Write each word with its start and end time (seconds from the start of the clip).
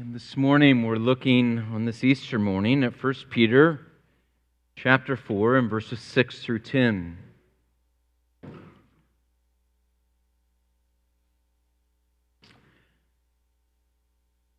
And 0.00 0.14
this 0.14 0.36
morning 0.36 0.84
we're 0.84 0.94
looking 0.94 1.58
on 1.58 1.84
this 1.84 2.04
Easter 2.04 2.38
morning 2.38 2.84
at 2.84 3.02
1 3.02 3.14
Peter 3.30 3.80
chapter 4.76 5.16
4 5.16 5.56
and 5.56 5.68
verses 5.68 5.98
6 5.98 6.40
through 6.40 6.60
10. 6.60 7.18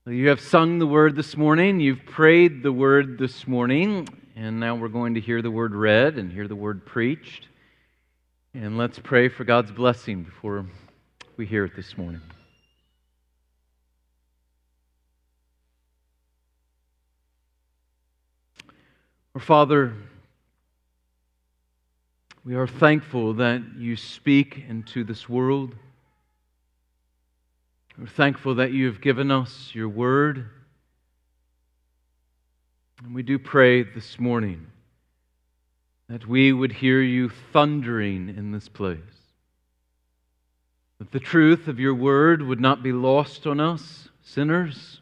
You 0.08 0.28
have 0.28 0.42
sung 0.42 0.78
the 0.78 0.86
word 0.86 1.16
this 1.16 1.38
morning, 1.38 1.80
you've 1.80 2.06
prayed 2.06 2.62
the 2.62 2.74
word 2.74 3.18
this 3.18 3.48
morning, 3.48 4.10
and 4.36 4.60
now 4.60 4.76
we're 4.76 4.90
going 4.90 5.14
to 5.14 5.22
hear 5.22 5.42
the 5.42 5.52
word 5.52 5.74
read 5.74 6.18
and 6.18 6.34
hear 6.34 6.50
the 6.50 6.56
word 6.56 6.86
preached. 6.86 7.48
And 8.54 8.78
let's 8.78 9.00
pray 9.00 9.30
for 9.30 9.46
God's 9.46 9.72
blessing 9.72 10.24
before 10.24 10.66
we 11.38 11.46
hear 11.46 11.64
it 11.64 11.78
this 11.78 11.98
morning. 11.98 12.20
Our 19.36 19.42
Father, 19.42 19.94
we 22.44 22.56
are 22.56 22.66
thankful 22.66 23.36
that 23.36 23.62
you 23.78 23.96
speak 23.96 24.64
into 24.68 25.04
this 25.04 25.30
world. 25.30 25.76
We're 27.96 28.08
thankful 28.08 28.56
that 28.56 28.72
you 28.72 28.88
have 28.88 29.02
given 29.02 29.30
us 29.30 29.70
your 29.74 29.88
word. 29.88 30.50
And 33.04 33.14
we 33.14 33.22
do 33.22 33.38
pray 33.38 33.84
this 33.84 34.20
morning 34.20 34.66
that 36.08 36.28
we 36.28 36.52
would 36.52 36.72
hear 36.72 37.00
you 37.00 37.30
thundering 37.54 38.30
in 38.30 38.52
this 38.52 38.68
place. 38.68 38.98
That 40.98 41.12
the 41.12 41.20
truth 41.20 41.68
of 41.68 41.80
your 41.80 41.94
word 41.94 42.42
would 42.42 42.60
not 42.60 42.82
be 42.82 42.94
lost 42.94 43.46
on 43.46 43.60
us, 43.60 44.10
sinners 44.24 45.02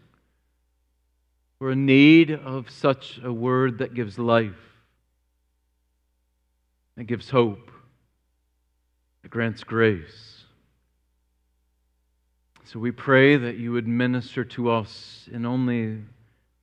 we're 1.59 1.71
in 1.71 1.85
need 1.85 2.31
of 2.31 2.69
such 2.69 3.19
a 3.23 3.33
word 3.33 3.79
that 3.79 3.93
gives 3.93 4.19
life, 4.19 4.51
that 6.95 7.05
gives 7.05 7.29
hope, 7.29 7.71
that 9.23 9.29
grants 9.29 9.63
grace. 9.63 10.43
So 12.65 12.79
we 12.79 12.91
pray 12.91 13.37
that 13.37 13.57
you 13.57 13.71
would 13.71 13.87
minister 13.87 14.43
to 14.43 14.71
us 14.71 15.27
in 15.31 15.45
only 15.45 15.99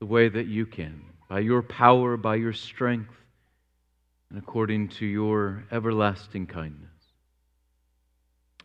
the 0.00 0.06
way 0.06 0.28
that 0.28 0.46
you 0.46 0.66
can, 0.66 1.02
by 1.28 1.40
your 1.40 1.62
power, 1.62 2.16
by 2.16 2.36
your 2.36 2.52
strength, 2.52 3.14
and 4.28 4.38
according 4.38 4.88
to 4.88 5.06
your 5.06 5.64
everlasting 5.72 6.46
kindness. 6.46 6.90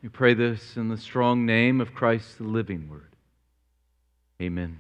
We 0.03 0.09
pray 0.09 0.33
this 0.33 0.77
in 0.77 0.89
the 0.89 0.97
strong 0.97 1.45
name 1.45 1.81
of 1.81 1.93
Christ, 1.93 2.38
the 2.38 2.43
living 2.43 2.89
Word. 2.89 3.16
Amen. 4.41 4.80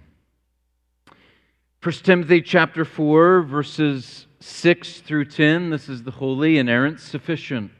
1 1.81 1.93
Timothy 2.03 2.41
chapter 2.41 2.83
4, 2.83 3.43
verses 3.43 4.27
6 4.41 4.99
through 4.99 5.23
10. 5.23 5.69
This 5.69 5.87
is 5.87 6.03
the 6.03 6.11
holy, 6.11 6.57
inerrant, 6.57 6.99
sufficient 6.99 7.71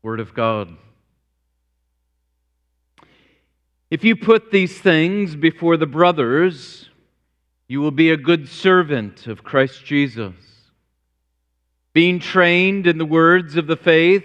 Word 0.00 0.20
of 0.20 0.32
God. 0.32 0.74
If 3.90 4.04
you 4.04 4.16
put 4.16 4.50
these 4.50 4.80
things 4.80 5.36
before 5.36 5.76
the 5.76 5.86
brothers, 5.86 6.88
you 7.68 7.82
will 7.82 7.90
be 7.90 8.10
a 8.10 8.16
good 8.16 8.48
servant 8.48 9.26
of 9.26 9.44
Christ 9.44 9.84
Jesus, 9.84 10.32
being 11.92 12.18
trained 12.18 12.86
in 12.86 12.96
the 12.96 13.04
words 13.04 13.58
of 13.58 13.66
the 13.66 13.76
faith 13.76 14.24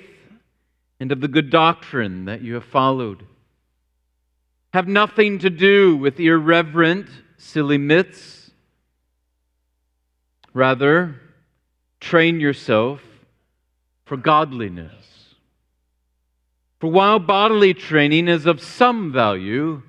and 1.02 1.12
of 1.12 1.20
the 1.20 1.28
good 1.28 1.50
doctrine 1.50 2.24
that 2.26 2.44
you 2.44 2.54
have 2.54 2.64
followed. 2.64 3.26
Have 4.72 4.88
nothing 4.88 5.40
to 5.40 5.50
do 5.50 5.98
with 5.98 6.18
irreverent, 6.18 7.10
silly 7.36 7.78
myths 7.78 8.41
Rather, 10.54 11.16
train 12.00 12.40
yourself 12.40 13.02
for 14.06 14.18
godliness. 14.18 15.36
For 16.80 16.92
while 16.92 17.20
bodily 17.20 17.74
training 17.74 18.28
is 18.28 18.46
of 18.46 18.62
some 18.62 19.12
value, 19.12 19.84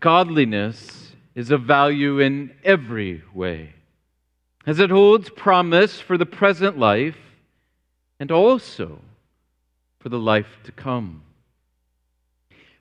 godliness 0.00 1.12
is 1.34 1.50
of 1.50 1.62
value 1.62 2.20
in 2.20 2.52
every 2.64 3.22
way, 3.34 3.74
as 4.66 4.78
it 4.78 4.90
holds 4.90 5.28
promise 5.30 6.00
for 6.00 6.16
the 6.16 6.26
present 6.26 6.78
life 6.78 7.16
and 8.20 8.30
also 8.30 9.00
for 9.98 10.08
the 10.08 10.18
life 10.18 10.58
to 10.64 10.72
come. 10.72 11.22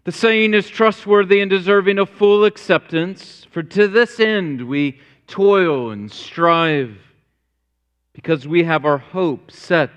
The 0.03 0.11
saying 0.11 0.53
is 0.53 0.69
trustworthy 0.69 1.41
and 1.41 1.49
deserving 1.49 1.99
of 1.99 2.09
full 2.09 2.45
acceptance, 2.45 3.45
for 3.51 3.61
to 3.61 3.87
this 3.87 4.19
end 4.19 4.67
we 4.67 5.01
toil 5.27 5.91
and 5.91 6.11
strive 6.11 6.97
because 8.13 8.47
we 8.47 8.63
have 8.63 8.85
our 8.85 8.97
hope 8.97 9.51
set 9.51 9.91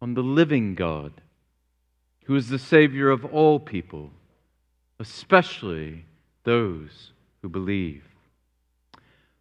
on 0.00 0.14
the 0.14 0.22
living 0.22 0.74
God, 0.74 1.12
who 2.24 2.34
is 2.34 2.48
the 2.48 2.58
Savior 2.58 3.10
of 3.10 3.24
all 3.24 3.60
people, 3.60 4.10
especially 4.98 6.04
those 6.44 7.12
who 7.42 7.48
believe. 7.48 8.04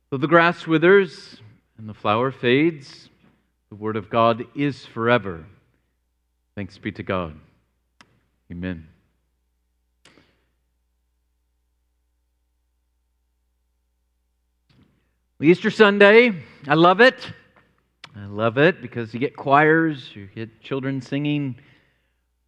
Though 0.09 0.18
the 0.18 0.28
grass 0.28 0.68
withers 0.68 1.41
and 1.78 1.88
the 1.88 1.94
flower 1.94 2.31
fades, 2.31 3.09
the 3.70 3.75
Word 3.75 3.96
of 3.96 4.09
God 4.09 4.46
is 4.53 4.86
forever. 4.86 5.46
Thanks 6.56 6.78
be 6.78 6.91
to 6.91 7.03
God. 7.03 7.40
Amen. 8.52 8.88
Easter 15.44 15.72
Sunday, 15.72 16.34
I 16.68 16.75
love 16.75 17.02
it. 17.02 17.31
I 18.16 18.25
love 18.28 18.59
it 18.59 18.79
because 18.79 19.12
you 19.12 19.19
get 19.19 19.35
choirs, 19.35 20.12
you 20.13 20.28
get 20.28 20.62
children 20.62 21.02
singing. 21.02 21.56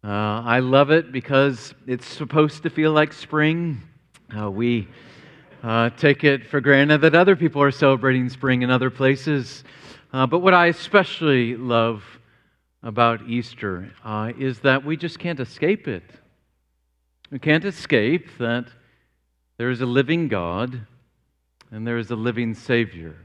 Uh, 0.04 0.42
I 0.44 0.60
love 0.60 0.92
it 0.92 1.10
because 1.10 1.74
it's 1.88 2.06
supposed 2.06 2.62
to 2.62 2.70
feel 2.70 2.92
like 2.92 3.12
spring. 3.12 3.82
Uh, 4.38 4.48
we 4.48 4.86
uh, 5.64 5.90
take 5.90 6.22
it 6.22 6.46
for 6.46 6.60
granted 6.60 6.98
that 6.98 7.16
other 7.16 7.34
people 7.34 7.60
are 7.60 7.72
celebrating 7.72 8.28
spring 8.28 8.62
in 8.62 8.70
other 8.70 8.90
places. 8.90 9.64
Uh, 10.12 10.24
but 10.28 10.38
what 10.38 10.54
I 10.54 10.66
especially 10.66 11.56
love 11.56 12.04
about 12.84 13.28
Easter 13.28 13.90
uh, 14.04 14.30
is 14.38 14.60
that 14.60 14.84
we 14.84 14.96
just 14.96 15.18
can't 15.18 15.40
escape 15.40 15.88
it. 15.88 16.04
We 17.32 17.40
can't 17.40 17.64
escape 17.64 18.28
that 18.38 18.66
there 19.58 19.70
is 19.70 19.80
a 19.80 19.86
living 19.86 20.28
God 20.28 20.86
and 21.74 21.84
there 21.84 21.98
is 21.98 22.12
a 22.12 22.16
living 22.16 22.54
Savior. 22.54 23.16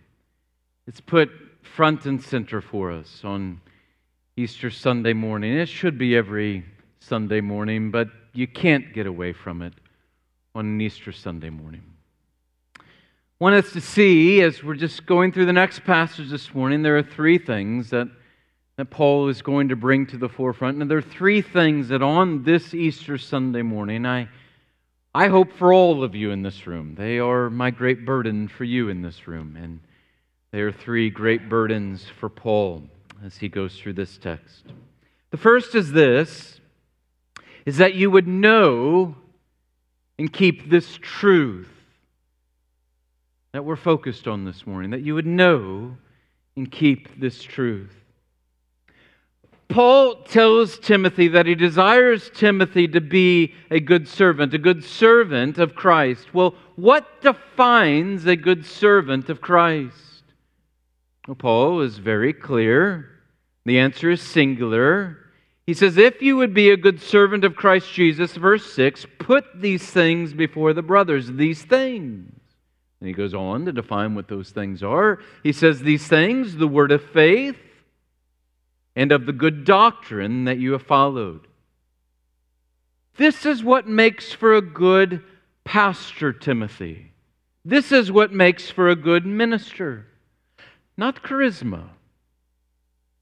It's 0.88 1.00
put 1.00 1.30
front 1.62 2.08
and 2.08 2.20
center 2.20 2.62
for 2.62 2.92
us 2.92 3.22
on 3.24 3.62
Easter 4.36 4.72
Sunday 4.72 5.14
morning. 5.14 5.54
It 5.54 5.70
should 5.70 6.00
be 6.00 6.18
every 6.18 6.66
Sunday 7.00 7.42
morning, 7.42 7.92
but 7.92 8.08
you 8.34 8.48
can't 8.48 8.92
get 8.92 9.06
away 9.06 9.34
from 9.34 9.62
it 9.62 9.74
on 10.56 10.66
an 10.66 10.82
Easter 10.82 11.12
Sunday 11.12 11.52
morning. 11.52 11.84
I 12.80 12.82
want 13.40 13.54
us 13.54 13.72
to 13.74 13.82
see, 13.82 14.42
as 14.42 14.64
we're 14.64 14.74
just 14.74 15.06
going 15.06 15.32
through 15.32 15.46
the 15.46 15.54
next 15.54 15.84
passage 15.84 16.32
this 16.32 16.52
morning, 16.52 16.82
there 16.82 16.98
are 16.98 17.04
three 17.04 17.38
things 17.38 17.92
that, 17.92 18.08
that 18.78 18.90
Paul 18.90 19.28
is 19.28 19.44
going 19.44 19.70
to 19.70 19.76
bring 19.76 20.08
to 20.08 20.18
the 20.18 20.28
forefront. 20.28 20.82
And 20.82 20.90
there 20.90 20.98
are 20.98 21.04
three 21.04 21.44
things 21.44 21.90
that 21.90 22.02
on 22.02 22.42
this 22.42 22.74
Easter 22.74 23.20
Sunday 23.20 23.62
morning 23.62 24.08
I 24.08 24.28
I 25.14 25.28
hope 25.28 25.52
for 25.54 25.74
all 25.74 26.04
of 26.04 26.14
you 26.14 26.32
in 26.32 26.44
this 26.44 26.68
room. 26.68 26.96
They 26.96 27.20
are 27.20 27.50
my 27.50 27.72
great 27.72 28.06
burden 28.06 28.48
for 28.48 28.64
you 28.64 28.90
in 28.90 29.02
this 29.02 29.28
room. 29.28 29.58
And 29.60 29.80
they 30.52 30.62
are 30.62 30.72
three 30.72 31.10
great 31.10 31.50
burdens 31.50 32.06
for 32.20 32.30
Paul 32.30 32.84
as 33.26 33.38
he 33.38 33.50
goes 33.50 33.78
through 33.78 33.94
this 33.94 34.18
text. 34.18 34.66
The 35.32 35.38
first 35.38 35.76
is 35.76 35.92
this 35.92 36.60
is 37.66 37.78
that 37.78 37.94
you 37.94 38.10
would 38.10 38.28
know 38.28 39.16
and 40.18 40.32
keep 40.32 40.70
this 40.70 40.98
truth 41.02 41.70
that 43.52 43.66
we're 43.66 43.76
focused 43.76 44.28
on 44.28 44.46
this 44.46 44.66
morning, 44.66 44.92
that 44.92 45.02
you 45.02 45.16
would 45.16 45.26
know 45.26 45.98
and 46.56 46.72
keep 46.72 47.20
this 47.20 47.42
truth. 47.42 47.99
Paul 49.70 50.16
tells 50.24 50.80
Timothy 50.80 51.28
that 51.30 51.46
he 51.46 51.54
desires 51.54 52.32
Timothy 52.34 52.88
to 52.88 53.00
be 53.00 53.54
a 53.70 53.80
good 53.80 54.08
servant, 54.08 54.54
a 54.56 54.58
good 54.58 54.84
servant 54.84 55.60
of 55.60 55.76
Christ. 55.76 56.34
Well, 56.34 56.56
what 56.76 57.22
defines 57.22 58.26
a 58.26 58.36
good 58.36 58.66
servant 58.66 59.30
of 59.30 59.42
Christ? 59.42 60.24
Well, 61.28 61.36
Paul 61.36 61.82
is 61.82 62.00
very 62.00 62.34
clear. 62.34 63.10
The 63.66 63.78
answer 63.78 64.10
is 64.10 64.24
singular. 64.24 65.18
He 65.68 65.76
says, 65.76 65.98
If 65.98 66.20
you 66.20 66.38
would 66.38 66.56
be 66.56 66.72
a 66.72 66.78
good 66.78 67.00
servant 67.00 67.44
of 67.44 67.56
Christ 67.56 67.94
Jesus, 67.94 68.36
verse 68.36 68.74
6, 68.74 69.06
put 69.20 69.46
these 69.54 69.86
things 69.86 70.34
before 70.34 70.74
the 70.74 70.82
brothers, 70.82 71.32
these 71.32 71.62
things. 71.62 72.34
And 73.00 73.08
he 73.08 73.14
goes 73.14 73.36
on 73.36 73.66
to 73.66 73.72
define 73.72 74.16
what 74.16 74.28
those 74.28 74.50
things 74.50 74.82
are. 74.82 75.20
He 75.44 75.54
says, 75.54 75.80
These 75.80 76.08
things, 76.08 76.56
the 76.56 76.68
word 76.68 76.92
of 76.92 77.04
faith, 77.04 77.56
and 79.00 79.14
of 79.14 79.26
the 79.26 79.32
good 79.32 79.64
doctrine 79.64 80.44
that 80.44 80.58
you 80.58 80.74
have 80.74 80.82
followed. 80.82 81.48
This 83.16 83.46
is 83.46 83.64
what 83.64 83.88
makes 83.88 84.34
for 84.34 84.56
a 84.56 84.62
good 84.62 85.24
pastor, 85.64 86.34
Timothy. 86.34 87.14
This 87.64 87.94
is 87.94 88.12
what 88.12 88.34
makes 88.34 88.70
for 88.70 88.90
a 88.90 88.98
good 88.98 89.26
minister. 89.26 90.06
Not 90.98 91.24
charisma, 91.24 91.88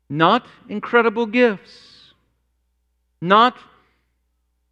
not 0.09 0.47
incredible 0.67 1.27
gifts, 1.27 2.13
not 3.21 3.55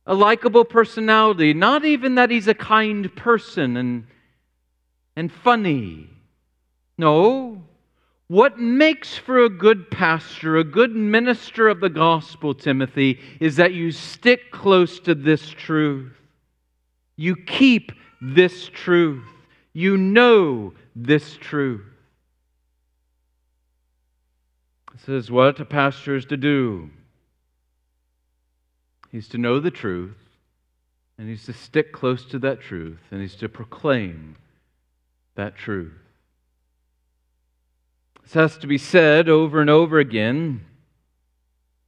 a 0.07 0.15
likable 0.15 0.65
personality, 0.65 1.53
not 1.53 1.85
even 1.85 2.15
that 2.15 2.31
he's 2.31 2.47
a 2.47 2.55
kind 2.55 3.15
person 3.15 3.77
and, 3.77 4.07
and 5.15 5.31
funny. 5.31 6.09
No. 6.97 7.61
What 8.27 8.57
makes 8.57 9.17
for 9.17 9.43
a 9.43 9.49
good 9.49 9.91
pastor, 9.91 10.57
a 10.57 10.63
good 10.63 10.95
minister 10.95 11.67
of 11.67 11.79
the 11.79 11.89
gospel, 11.89 12.55
Timothy, 12.55 13.19
is 13.39 13.57
that 13.57 13.73
you 13.73 13.91
stick 13.91 14.51
close 14.51 14.99
to 15.01 15.13
this 15.13 15.47
truth. 15.47 16.13
You 17.15 17.35
keep 17.35 17.91
this 18.19 18.67
truth. 18.67 19.27
You 19.73 19.97
know 19.97 20.73
this 20.95 21.37
truth. 21.37 21.85
This 24.93 25.09
is 25.09 25.29
what 25.29 25.59
a 25.59 25.65
pastor 25.65 26.15
is 26.15 26.25
to 26.25 26.37
do. 26.37 26.89
He's 29.11 29.27
to 29.29 29.37
know 29.37 29.59
the 29.59 29.71
truth, 29.71 30.17
and 31.17 31.29
he's 31.29 31.45
to 31.45 31.53
stick 31.53 31.93
close 31.93 32.25
to 32.25 32.39
that 32.39 32.59
truth, 32.59 32.99
and 33.11 33.21
he's 33.21 33.35
to 33.35 33.47
proclaim 33.47 34.35
that 35.35 35.55
truth. 35.55 35.93
This 38.25 38.33
has 38.33 38.57
to 38.57 38.67
be 38.67 38.79
said 38.79 39.29
over 39.29 39.61
and 39.61 39.69
over 39.69 39.99
again. 39.99 40.65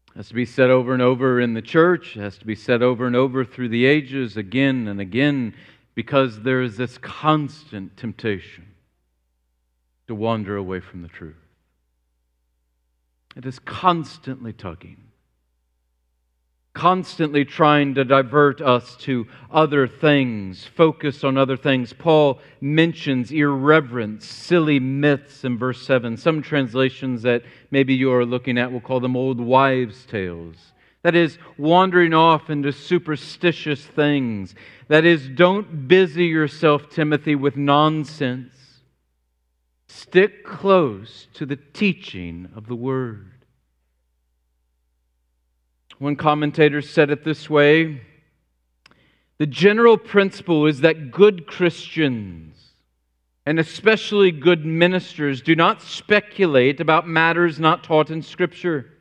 It 0.09 0.17
has 0.17 0.27
to 0.27 0.35
be 0.35 0.45
said 0.45 0.69
over 0.69 0.93
and 0.93 1.01
over 1.01 1.41
in 1.41 1.55
the 1.55 1.63
church. 1.63 2.15
It 2.15 2.21
has 2.21 2.37
to 2.37 2.45
be 2.45 2.53
said 2.53 2.83
over 2.83 3.07
and 3.07 3.15
over 3.15 3.43
through 3.43 3.69
the 3.69 3.85
ages 3.85 4.37
again 4.37 4.87
and 4.87 5.01
again 5.01 5.55
because 5.95 6.43
there 6.43 6.61
is 6.61 6.77
this 6.77 6.99
constant 6.99 7.97
temptation 7.97 8.67
to 10.07 10.13
wander 10.13 10.55
away 10.55 10.79
from 10.79 11.01
the 11.01 11.07
truth. 11.07 11.35
It 13.35 13.47
is 13.47 13.57
constantly 13.57 14.53
tugging 14.53 15.06
constantly 16.77 17.43
trying 17.43 17.95
to 17.95 18.05
divert 18.05 18.61
us 18.61 18.95
to 18.97 19.25
other 19.49 19.87
things, 19.87 20.63
focus 20.75 21.23
on 21.23 21.35
other 21.35 21.57
things. 21.57 21.91
Paul 21.91 22.39
mentions 22.61 23.31
irreverence, 23.31 24.27
silly 24.27 24.79
myths 24.79 25.43
in 25.43 25.57
verse 25.57 25.81
7. 25.81 26.15
Some 26.17 26.43
translations 26.43 27.23
that 27.23 27.41
maybe 27.71 27.95
you 27.95 28.13
are 28.13 28.23
looking 28.23 28.59
at 28.59 28.71
will 28.71 28.79
call 28.79 28.99
them 28.99 29.17
old 29.17 29.41
wives' 29.41 30.05
tales. 30.05 30.55
That 31.01 31.15
is, 31.15 31.39
wandering 31.57 32.13
off 32.13 32.51
into 32.51 32.71
superstitious 32.71 33.83
things. 33.83 34.53
That 34.87 35.03
is, 35.03 35.27
don't 35.29 35.87
busy 35.87 36.25
yourself, 36.25 36.91
Timothy, 36.91 37.33
with 37.33 37.57
nonsense. 37.57 38.53
Stick 39.87 40.45
close 40.45 41.27
to 41.33 41.47
the 41.47 41.55
teaching 41.55 42.49
of 42.55 42.67
the 42.67 42.75
Word. 42.75 43.36
One 45.99 46.15
commentator 46.15 46.81
said 46.81 47.09
it 47.09 47.23
this 47.23 47.49
way 47.49 48.01
The 49.39 49.47
general 49.47 49.97
principle 49.97 50.67
is 50.67 50.81
that 50.81 51.11
good 51.11 51.47
Christians, 51.47 52.55
and 53.45 53.59
especially 53.59 54.31
good 54.31 54.65
ministers, 54.65 55.41
do 55.41 55.55
not 55.55 55.81
speculate 55.81 56.79
about 56.79 57.07
matters 57.07 57.59
not 57.59 57.83
taught 57.83 58.11
in 58.11 58.21
Scripture. 58.21 58.91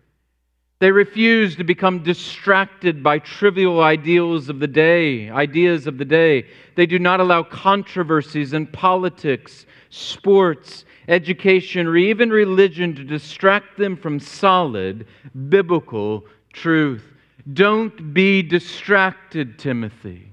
They 0.78 0.90
refuse 0.90 1.56
to 1.56 1.64
become 1.64 2.02
distracted 2.02 3.02
by 3.02 3.18
trivial 3.18 3.82
ideals 3.82 4.50
of 4.50 4.58
the 4.58 4.66
day, 4.66 5.30
ideas 5.30 5.86
of 5.86 5.96
the 5.96 6.04
day. 6.04 6.46
They 6.76 6.84
do 6.84 6.98
not 6.98 7.20
allow 7.20 7.42
controversies 7.42 8.52
in 8.52 8.66
politics, 8.66 9.64
sports, 9.88 10.84
education, 11.08 11.86
or 11.86 11.96
even 11.96 12.28
religion 12.28 12.94
to 12.94 13.04
distract 13.04 13.78
them 13.78 13.96
from 13.96 14.20
solid 14.20 15.06
biblical 15.48 16.26
truth. 16.56 17.04
Don't 17.52 18.12
be 18.12 18.42
distracted, 18.42 19.58
Timothy. 19.58 20.32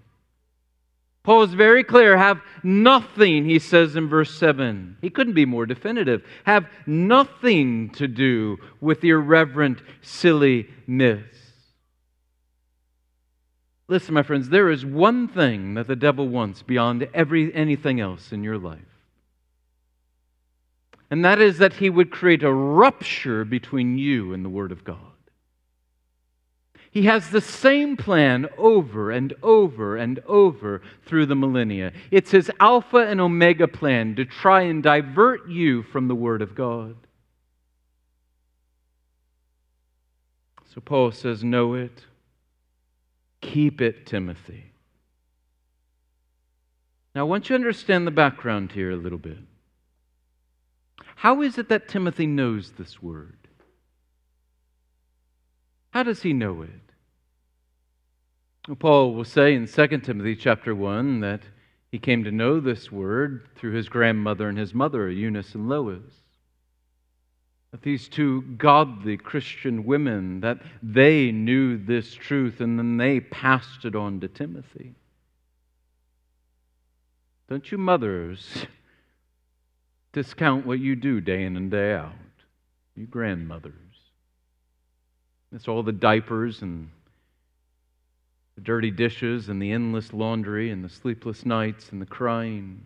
Paul 1.24 1.44
is 1.44 1.54
very 1.54 1.84
clear. 1.84 2.18
Have 2.18 2.42
nothing, 2.64 3.46
he 3.46 3.60
says 3.60 3.96
in 3.96 4.10
verse 4.10 4.34
7. 4.38 4.98
He 5.00 5.10
couldn't 5.10 5.34
be 5.34 5.46
more 5.46 5.66
definitive. 5.66 6.24
Have 6.46 6.68
nothing 6.86 7.92
to 7.92 8.08
do 8.08 8.58
with 8.82 9.04
irreverent, 9.04 9.82
silly 10.02 10.68
myths. 10.86 11.38
Listen, 13.88 14.14
my 14.14 14.24
friends, 14.24 14.50
there 14.50 14.70
is 14.70 14.86
one 14.86 15.28
thing 15.28 15.76
that 15.76 15.88
the 15.88 15.96
devil 15.96 16.28
wants 16.28 16.62
beyond 16.62 17.08
every, 17.14 17.54
anything 17.54 18.00
else 18.00 18.32
in 18.32 18.44
your 18.44 18.58
life. 18.58 18.80
And 21.10 21.24
that 21.24 21.40
is 21.40 21.60
that 21.60 21.74
he 21.74 21.90
would 21.90 22.12
create 22.12 22.44
a 22.44 22.52
rupture 22.52 23.46
between 23.46 23.98
you 23.98 24.34
and 24.34 24.44
the 24.44 24.50
Word 24.50 24.72
of 24.72 24.84
God. 24.84 25.13
He 26.94 27.06
has 27.06 27.32
the 27.32 27.42
same 27.42 27.98
plan 27.98 28.48
over 28.56 29.10
and 29.10 29.34
over 29.42 29.98
and 29.98 30.20
over 30.28 30.84
through 31.08 31.26
the 31.26 31.36
millennia. 31.36 31.92
It's 32.12 32.30
his 32.30 32.52
Alpha 32.60 32.98
and 32.98 33.20
Omega 33.20 33.68
plan 33.68 34.16
to 34.16 34.26
try 34.26 34.62
and 34.62 34.84
divert 34.84 35.50
you 35.50 35.82
from 35.82 36.08
the 36.08 36.14
Word 36.14 36.44
of 36.44 36.54
God. 36.54 36.96
So 40.72 40.82
Paul 40.82 41.12
says, 41.12 41.44
Know 41.44 41.74
it, 41.74 42.04
keep 43.42 43.82
it, 43.82 44.06
Timothy. 44.06 44.66
Now, 47.16 47.22
I 47.22 47.24
want 47.24 47.46
you 47.46 47.56
to 47.58 47.62
understand 47.62 48.06
the 48.06 48.12
background 48.12 48.74
here 48.74 48.92
a 48.92 48.96
little 48.96 49.18
bit. 49.18 49.40
How 51.16 51.42
is 51.42 51.58
it 51.58 51.70
that 51.70 51.88
Timothy 51.88 52.28
knows 52.28 52.74
this 52.78 53.02
word? 53.02 53.43
How 55.94 56.02
does 56.02 56.24
he 56.24 56.34
know 56.34 56.64
it? 56.64 56.70
Paul 58.80 59.14
will 59.14 59.26
say 59.26 59.54
in 59.54 59.68
2 59.68 59.88
Timothy 60.00 60.36
chapter 60.36 60.74
1 60.74 61.20
that 61.20 61.42
he 61.92 62.00
came 62.00 62.24
to 62.24 62.32
know 62.32 62.60
this 62.60 62.92
word 62.92 63.48
through 63.56 63.74
his 63.74 63.90
grandmother 63.90 64.50
and 64.50 64.58
his 64.58 64.74
mother, 64.74 65.08
Eunice 65.08 65.54
and 65.54 65.70
Lois. 65.70 66.02
That 67.70 67.84
these 67.84 68.10
two 68.10 68.42
godly 68.58 69.18
Christian 69.18 69.86
women, 69.86 70.40
that 70.40 70.62
they 70.82 71.32
knew 71.32 71.78
this 71.78 72.16
truth 72.16 72.60
and 72.60 72.80
then 72.80 72.98
they 72.98 73.20
passed 73.20 73.86
it 73.86 73.96
on 73.96 74.20
to 74.22 74.28
Timothy. 74.28 74.96
Don't 77.48 77.72
you 77.72 77.78
mothers 77.78 78.66
discount 80.12 80.66
what 80.66 80.80
you 80.80 80.96
do 80.96 81.22
day 81.22 81.44
in 81.44 81.56
and 81.56 81.70
day 81.70 81.94
out. 81.94 82.14
You 82.96 83.06
grandmothers. 83.06 83.83
It's 85.54 85.68
all 85.68 85.84
the 85.84 85.92
diapers 85.92 86.62
and 86.62 86.90
the 88.56 88.62
dirty 88.62 88.92
dishes 88.92 89.50
and 89.50 89.62
the 89.62 89.72
endless 89.72 90.14
laundry 90.14 90.72
and 90.72 90.84
the 90.84 90.90
sleepless 90.90 91.46
nights 91.46 91.92
and 91.92 92.02
the 92.02 92.06
crying. 92.06 92.82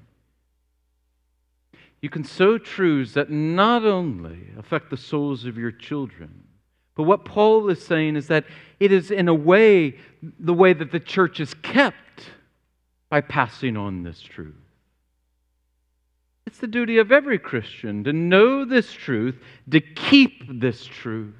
You 2.02 2.10
can 2.10 2.24
sow 2.24 2.58
truths 2.58 3.14
that 3.14 3.30
not 3.30 3.84
only 3.84 4.50
affect 4.58 4.90
the 4.90 4.98
souls 4.98 5.46
of 5.46 5.58
your 5.58 5.72
children, 5.72 6.44
but 6.96 7.04
what 7.04 7.26
Paul 7.26 7.70
is 7.70 7.84
saying 7.84 8.16
is 8.16 8.28
that 8.28 8.46
it 8.80 8.92
is, 8.92 9.12
in 9.12 9.28
a 9.28 9.34
way, 9.34 9.96
the 10.40 10.54
way 10.54 10.74
that 10.74 10.92
the 10.92 11.00
church 11.00 11.40
is 11.40 11.54
kept 11.56 12.32
by 13.10 13.22
passing 13.22 13.78
on 13.78 14.04
this 14.04 14.22
truth. 14.22 14.56
It's 16.46 16.60
the 16.60 16.68
duty 16.68 16.98
of 16.98 17.12
every 17.12 17.40
Christian 17.40 18.04
to 18.04 18.14
know 18.14 18.66
this 18.66 18.92
truth, 18.92 19.36
to 19.70 19.80
keep 19.80 20.60
this 20.60 20.86
truth. 20.86 21.36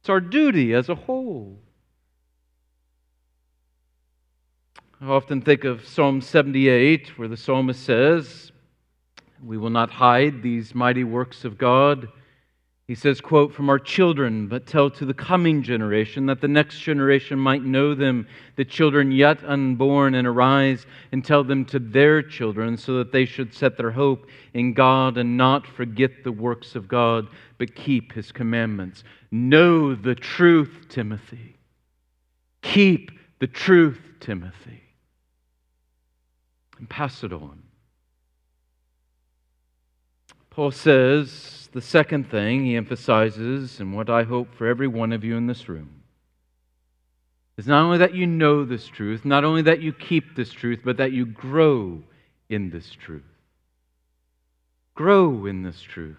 It's 0.00 0.08
our 0.08 0.20
duty 0.20 0.72
as 0.72 0.88
a 0.88 0.94
whole. 0.94 1.58
I 5.02 5.06
often 5.06 5.42
think 5.42 5.64
of 5.64 5.86
Psalm 5.86 6.22
78, 6.22 7.18
where 7.18 7.28
the 7.28 7.36
psalmist 7.36 7.82
says, 7.82 8.50
We 9.44 9.58
will 9.58 9.70
not 9.70 9.90
hide 9.90 10.42
these 10.42 10.74
mighty 10.74 11.04
works 11.04 11.44
of 11.44 11.58
God. 11.58 12.08
He 12.86 12.94
says, 12.94 13.20
quote, 13.20 13.54
From 13.54 13.68
our 13.68 13.78
children, 13.78 14.46
but 14.46 14.66
tell 14.66 14.90
to 14.90 15.04
the 15.04 15.14
coming 15.14 15.62
generation, 15.62 16.26
that 16.26 16.40
the 16.40 16.48
next 16.48 16.80
generation 16.80 17.38
might 17.38 17.62
know 17.62 17.94
them, 17.94 18.26
the 18.56 18.64
children 18.64 19.12
yet 19.12 19.44
unborn, 19.44 20.14
and 20.14 20.26
arise 20.26 20.86
and 21.12 21.24
tell 21.24 21.44
them 21.44 21.64
to 21.66 21.78
their 21.78 22.22
children, 22.22 22.76
so 22.76 22.98
that 22.98 23.12
they 23.12 23.26
should 23.26 23.54
set 23.54 23.76
their 23.76 23.92
hope 23.92 24.26
in 24.54 24.72
God 24.72 25.18
and 25.18 25.36
not 25.36 25.66
forget 25.66 26.24
the 26.24 26.32
works 26.32 26.74
of 26.74 26.88
God, 26.88 27.28
but 27.58 27.74
keep 27.74 28.12
his 28.12 28.32
commandments. 28.32 29.04
Know 29.30 29.94
the 29.94 30.14
truth, 30.14 30.86
Timothy. 30.88 31.56
Keep 32.62 33.12
the 33.38 33.46
truth, 33.46 34.00
Timothy 34.20 34.80
and 36.80 36.88
pass 36.88 37.22
it 37.22 37.32
on. 37.32 37.62
Paul 40.48 40.72
says 40.72 41.68
the 41.72 41.80
second 41.80 42.28
thing 42.28 42.64
he 42.64 42.74
emphasizes, 42.74 43.78
and 43.78 43.94
what 43.94 44.10
I 44.10 44.24
hope 44.24 44.52
for 44.54 44.66
every 44.66 44.88
one 44.88 45.12
of 45.12 45.22
you 45.22 45.36
in 45.36 45.46
this 45.46 45.68
room, 45.68 46.02
is 47.56 47.66
not 47.66 47.84
only 47.84 47.98
that 47.98 48.14
you 48.14 48.26
know 48.26 48.64
this 48.64 48.86
truth, 48.86 49.24
not 49.24 49.44
only 49.44 49.62
that 49.62 49.80
you 49.80 49.92
keep 49.92 50.34
this 50.34 50.50
truth, 50.50 50.80
but 50.82 50.96
that 50.96 51.12
you 51.12 51.26
grow 51.26 52.02
in 52.48 52.70
this 52.70 52.90
truth. 52.90 53.22
Grow 54.94 55.46
in 55.46 55.62
this 55.62 55.80
truth. 55.80 56.16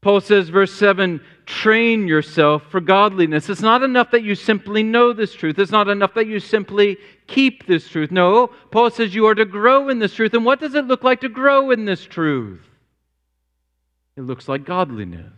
Paul 0.00 0.20
says, 0.20 0.48
verse 0.48 0.72
7 0.72 1.20
train 1.44 2.06
yourself 2.06 2.62
for 2.70 2.80
godliness. 2.80 3.48
It's 3.48 3.62
not 3.62 3.82
enough 3.82 4.10
that 4.10 4.22
you 4.22 4.34
simply 4.34 4.82
know 4.82 5.12
this 5.12 5.32
truth. 5.32 5.58
It's 5.58 5.72
not 5.72 5.88
enough 5.88 6.14
that 6.14 6.26
you 6.26 6.40
simply 6.40 6.98
keep 7.26 7.66
this 7.66 7.88
truth. 7.88 8.10
No, 8.10 8.48
Paul 8.70 8.90
says 8.90 9.14
you 9.14 9.26
are 9.26 9.34
to 9.34 9.46
grow 9.46 9.88
in 9.88 9.98
this 9.98 10.14
truth. 10.14 10.34
And 10.34 10.44
what 10.44 10.60
does 10.60 10.74
it 10.74 10.86
look 10.86 11.02
like 11.02 11.22
to 11.22 11.28
grow 11.28 11.70
in 11.70 11.86
this 11.86 12.04
truth? 12.04 12.60
It 14.16 14.22
looks 14.22 14.46
like 14.46 14.64
godliness. 14.64 15.32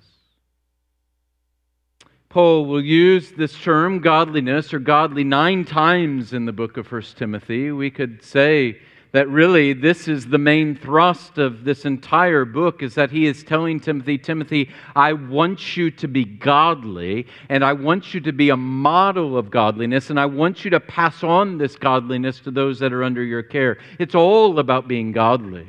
Paul 2.28 2.66
will 2.66 2.84
use 2.84 3.32
this 3.32 3.56
term, 3.60 4.00
godliness 4.00 4.74
or 4.74 4.78
godly, 4.78 5.24
nine 5.24 5.64
times 5.64 6.32
in 6.32 6.44
the 6.44 6.52
book 6.52 6.76
of 6.76 6.90
1 6.90 7.02
Timothy. 7.16 7.70
We 7.72 7.90
could 7.90 8.22
say 8.22 8.78
that 9.12 9.28
really 9.28 9.72
this 9.72 10.08
is 10.08 10.26
the 10.26 10.38
main 10.38 10.76
thrust 10.76 11.38
of 11.38 11.64
this 11.64 11.84
entire 11.84 12.44
book 12.44 12.82
is 12.82 12.94
that 12.94 13.10
he 13.10 13.26
is 13.26 13.42
telling 13.42 13.80
Timothy, 13.80 14.18
Timothy, 14.18 14.70
I 14.94 15.12
want 15.12 15.76
you 15.76 15.90
to 15.92 16.08
be 16.08 16.24
godly 16.24 17.26
and 17.48 17.64
I 17.64 17.72
want 17.72 18.14
you 18.14 18.20
to 18.20 18.32
be 18.32 18.50
a 18.50 18.56
model 18.56 19.36
of 19.36 19.50
godliness 19.50 20.10
and 20.10 20.20
I 20.20 20.26
want 20.26 20.64
you 20.64 20.70
to 20.70 20.80
pass 20.80 21.24
on 21.24 21.58
this 21.58 21.76
godliness 21.76 22.40
to 22.40 22.50
those 22.50 22.78
that 22.78 22.92
are 22.92 23.02
under 23.02 23.22
your 23.22 23.42
care. 23.42 23.78
It's 23.98 24.14
all 24.14 24.58
about 24.58 24.86
being 24.86 25.12
godly. 25.12 25.66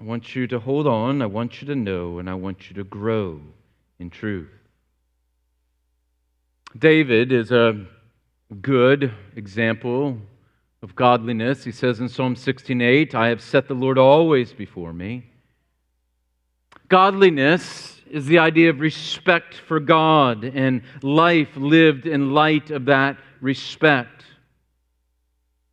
I 0.00 0.04
want 0.04 0.34
you 0.34 0.48
to 0.48 0.58
hold 0.58 0.88
on, 0.88 1.22
I 1.22 1.26
want 1.26 1.60
you 1.60 1.68
to 1.68 1.76
know, 1.76 2.18
and 2.18 2.28
I 2.28 2.34
want 2.34 2.68
you 2.68 2.74
to 2.74 2.82
grow 2.82 3.40
in 4.00 4.10
truth. 4.10 4.50
David 6.76 7.30
is 7.30 7.52
a 7.52 7.86
good 8.60 9.12
example 9.36 10.18
of 10.82 10.94
godliness. 10.94 11.64
He 11.64 11.72
says 11.72 12.00
in 12.00 12.08
Psalm 12.08 12.34
16:8, 12.34 13.14
I 13.14 13.28
have 13.28 13.40
set 13.40 13.68
the 13.68 13.74
Lord 13.74 13.98
always 13.98 14.52
before 14.52 14.92
me. 14.92 15.24
Godliness 16.88 18.00
is 18.10 18.26
the 18.26 18.38
idea 18.38 18.68
of 18.68 18.80
respect 18.80 19.54
for 19.54 19.80
God 19.80 20.44
and 20.44 20.82
life 21.02 21.56
lived 21.56 22.06
in 22.06 22.34
light 22.34 22.70
of 22.70 22.84
that 22.84 23.16
respect. 23.40 24.21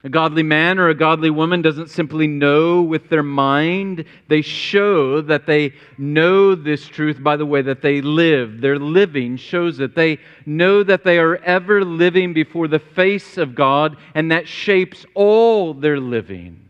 A 0.01 0.09
godly 0.09 0.43
man 0.43 0.79
or 0.79 0.87
a 0.87 0.95
godly 0.95 1.29
woman 1.29 1.61
doesn't 1.61 1.89
simply 1.89 2.25
know 2.25 2.81
with 2.81 3.09
their 3.09 3.23
mind. 3.23 4.05
They 4.29 4.41
show 4.41 5.19
that 5.23 5.45
they 5.45 5.73
know 5.97 6.55
this 6.55 6.87
truth 6.87 7.21
by 7.21 7.35
the 7.35 7.45
way 7.45 7.61
that 7.63 7.81
they 7.81 7.99
live. 7.99 8.61
Their 8.61 8.79
living 8.79 9.35
shows 9.35 9.81
it. 9.81 9.95
They 9.95 10.19
know 10.45 10.83
that 10.83 11.03
they 11.03 11.19
are 11.19 11.35
ever 11.35 11.83
living 11.83 12.33
before 12.33 12.69
the 12.69 12.79
face 12.79 13.37
of 13.37 13.55
God, 13.55 13.97
and 14.15 14.31
that 14.31 14.47
shapes 14.47 15.05
all 15.15 15.73
their 15.73 15.99
living. 15.99 16.69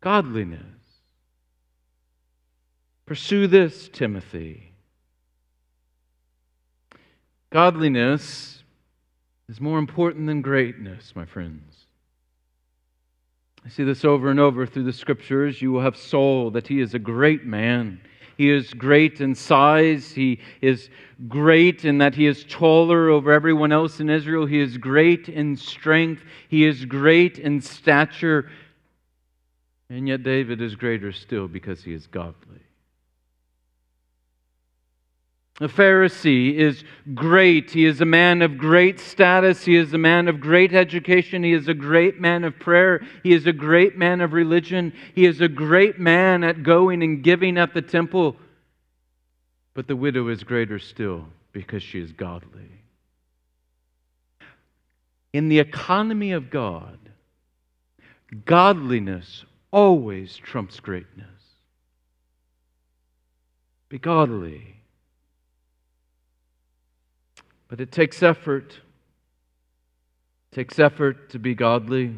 Godliness. 0.00 0.62
Pursue 3.04 3.48
this, 3.48 3.90
Timothy. 3.92 4.72
Godliness 7.50 8.57
is 9.48 9.60
more 9.60 9.78
important 9.78 10.26
than 10.26 10.42
greatness, 10.42 11.12
my 11.16 11.24
friends. 11.24 11.86
I 13.64 13.70
see 13.70 13.84
this 13.84 14.04
over 14.04 14.30
and 14.30 14.38
over 14.38 14.66
through 14.66 14.84
the 14.84 14.92
scriptures. 14.92 15.60
You 15.60 15.72
will 15.72 15.82
have 15.82 15.96
Saul, 15.96 16.50
that 16.52 16.68
he 16.68 16.80
is 16.80 16.94
a 16.94 16.98
great 16.98 17.44
man. 17.44 18.00
He 18.36 18.50
is 18.50 18.72
great 18.72 19.20
in 19.20 19.34
size. 19.34 20.12
He 20.12 20.40
is 20.60 20.90
great 21.26 21.84
in 21.84 21.98
that 21.98 22.14
he 22.14 22.26
is 22.26 22.44
taller 22.48 23.10
over 23.10 23.32
everyone 23.32 23.72
else 23.72 23.98
in 23.98 24.08
Israel. 24.08 24.46
He 24.46 24.60
is 24.60 24.76
great 24.76 25.28
in 25.28 25.56
strength. 25.56 26.22
He 26.48 26.64
is 26.64 26.84
great 26.84 27.38
in 27.38 27.60
stature. 27.60 28.48
And 29.90 30.06
yet, 30.06 30.22
David 30.22 30.62
is 30.62 30.76
greater 30.76 31.10
still 31.10 31.48
because 31.48 31.82
he 31.82 31.92
is 31.92 32.06
godly. 32.06 32.60
A 35.60 35.66
Pharisee 35.66 36.54
is 36.54 36.84
great. 37.14 37.72
He 37.72 37.84
is 37.84 38.00
a 38.00 38.04
man 38.04 38.42
of 38.42 38.58
great 38.58 39.00
status. 39.00 39.64
He 39.64 39.74
is 39.74 39.92
a 39.92 39.98
man 39.98 40.28
of 40.28 40.38
great 40.38 40.72
education. 40.72 41.42
He 41.42 41.52
is 41.52 41.66
a 41.66 41.74
great 41.74 42.20
man 42.20 42.44
of 42.44 42.60
prayer. 42.60 43.04
He 43.24 43.32
is 43.32 43.44
a 43.46 43.52
great 43.52 43.98
man 43.98 44.20
of 44.20 44.32
religion. 44.32 44.92
He 45.16 45.26
is 45.26 45.40
a 45.40 45.48
great 45.48 45.98
man 45.98 46.44
at 46.44 46.62
going 46.62 47.02
and 47.02 47.24
giving 47.24 47.58
at 47.58 47.74
the 47.74 47.82
temple. 47.82 48.36
But 49.74 49.88
the 49.88 49.96
widow 49.96 50.28
is 50.28 50.44
greater 50.44 50.78
still 50.78 51.26
because 51.52 51.82
she 51.82 51.98
is 51.98 52.12
godly. 52.12 52.70
In 55.32 55.48
the 55.48 55.58
economy 55.58 56.32
of 56.32 56.50
God, 56.50 56.98
godliness 58.44 59.44
always 59.72 60.36
trumps 60.36 60.78
greatness. 60.78 61.26
Be 63.88 63.98
godly 63.98 64.77
but 67.68 67.80
it 67.80 67.92
takes 67.92 68.22
effort. 68.22 68.80
It 70.50 70.54
takes 70.54 70.78
effort 70.78 71.30
to 71.30 71.38
be 71.38 71.54
godly. 71.54 72.14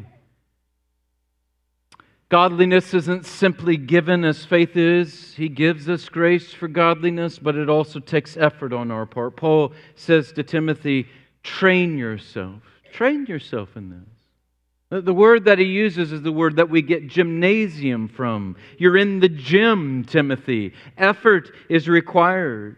Godliness 2.29 2.93
isn't 2.93 3.25
simply 3.25 3.75
given 3.75 4.23
as 4.23 4.45
faith 4.45 4.77
is. 4.77 5.33
He 5.35 5.49
gives 5.49 5.89
us 5.89 6.07
grace 6.07 6.53
for 6.53 6.69
godliness, 6.69 7.37
but 7.37 7.55
it 7.55 7.69
also 7.69 7.99
takes 7.99 8.37
effort 8.37 8.71
on 8.71 8.89
our 8.89 9.05
part. 9.05 9.35
Paul 9.35 9.73
says 9.95 10.31
to 10.33 10.43
Timothy, 10.43 11.09
train 11.43 11.97
yourself. 11.97 12.61
Train 12.93 13.25
yourself 13.25 13.75
in 13.75 13.89
this. 13.89 15.03
The 15.05 15.13
word 15.13 15.45
that 15.45 15.59
he 15.59 15.65
uses 15.65 16.13
is 16.13 16.21
the 16.21 16.31
word 16.31 16.55
that 16.55 16.69
we 16.69 16.81
get 16.81 17.07
gymnasium 17.07 18.07
from. 18.07 18.55
You're 18.77 18.97
in 18.97 19.19
the 19.19 19.29
gym, 19.29 20.05
Timothy. 20.05 20.73
Effort 20.97 21.51
is 21.69 21.89
required. 21.89 22.77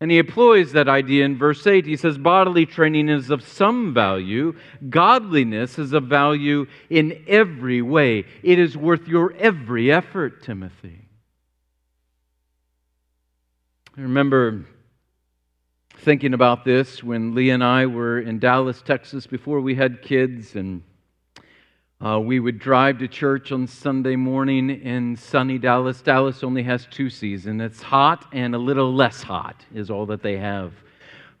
And 0.00 0.10
he 0.10 0.18
employs 0.18 0.72
that 0.72 0.88
idea 0.88 1.26
in 1.26 1.36
verse 1.36 1.66
8. 1.66 1.84
He 1.84 1.96
says, 1.96 2.16
Bodily 2.16 2.64
training 2.64 3.10
is 3.10 3.28
of 3.28 3.42
some 3.42 3.92
value, 3.92 4.54
godliness 4.88 5.78
is 5.78 5.92
of 5.92 6.04
value 6.04 6.66
in 6.88 7.22
every 7.28 7.82
way. 7.82 8.24
It 8.42 8.58
is 8.58 8.78
worth 8.78 9.06
your 9.06 9.34
every 9.34 9.92
effort, 9.92 10.42
Timothy. 10.42 11.06
I 13.96 14.00
remember 14.00 14.64
thinking 15.98 16.32
about 16.32 16.64
this 16.64 17.02
when 17.02 17.34
Lee 17.34 17.50
and 17.50 17.62
I 17.62 17.84
were 17.84 18.18
in 18.18 18.38
Dallas, 18.38 18.80
Texas, 18.80 19.26
before 19.26 19.60
we 19.60 19.74
had 19.74 20.00
kids, 20.00 20.56
and 20.56 20.82
uh, 22.04 22.18
we 22.18 22.40
would 22.40 22.58
drive 22.58 22.98
to 22.98 23.06
church 23.06 23.52
on 23.52 23.66
Sunday 23.66 24.16
morning 24.16 24.70
in 24.70 25.16
sunny 25.16 25.58
Dallas. 25.58 26.00
Dallas 26.00 26.42
only 26.42 26.62
has 26.62 26.86
two 26.90 27.10
seasons 27.10 27.60
it's 27.60 27.82
hot 27.82 28.26
and 28.32 28.54
a 28.54 28.58
little 28.58 28.94
less 28.94 29.22
hot, 29.22 29.64
is 29.74 29.90
all 29.90 30.06
that 30.06 30.22
they 30.22 30.38
have. 30.38 30.72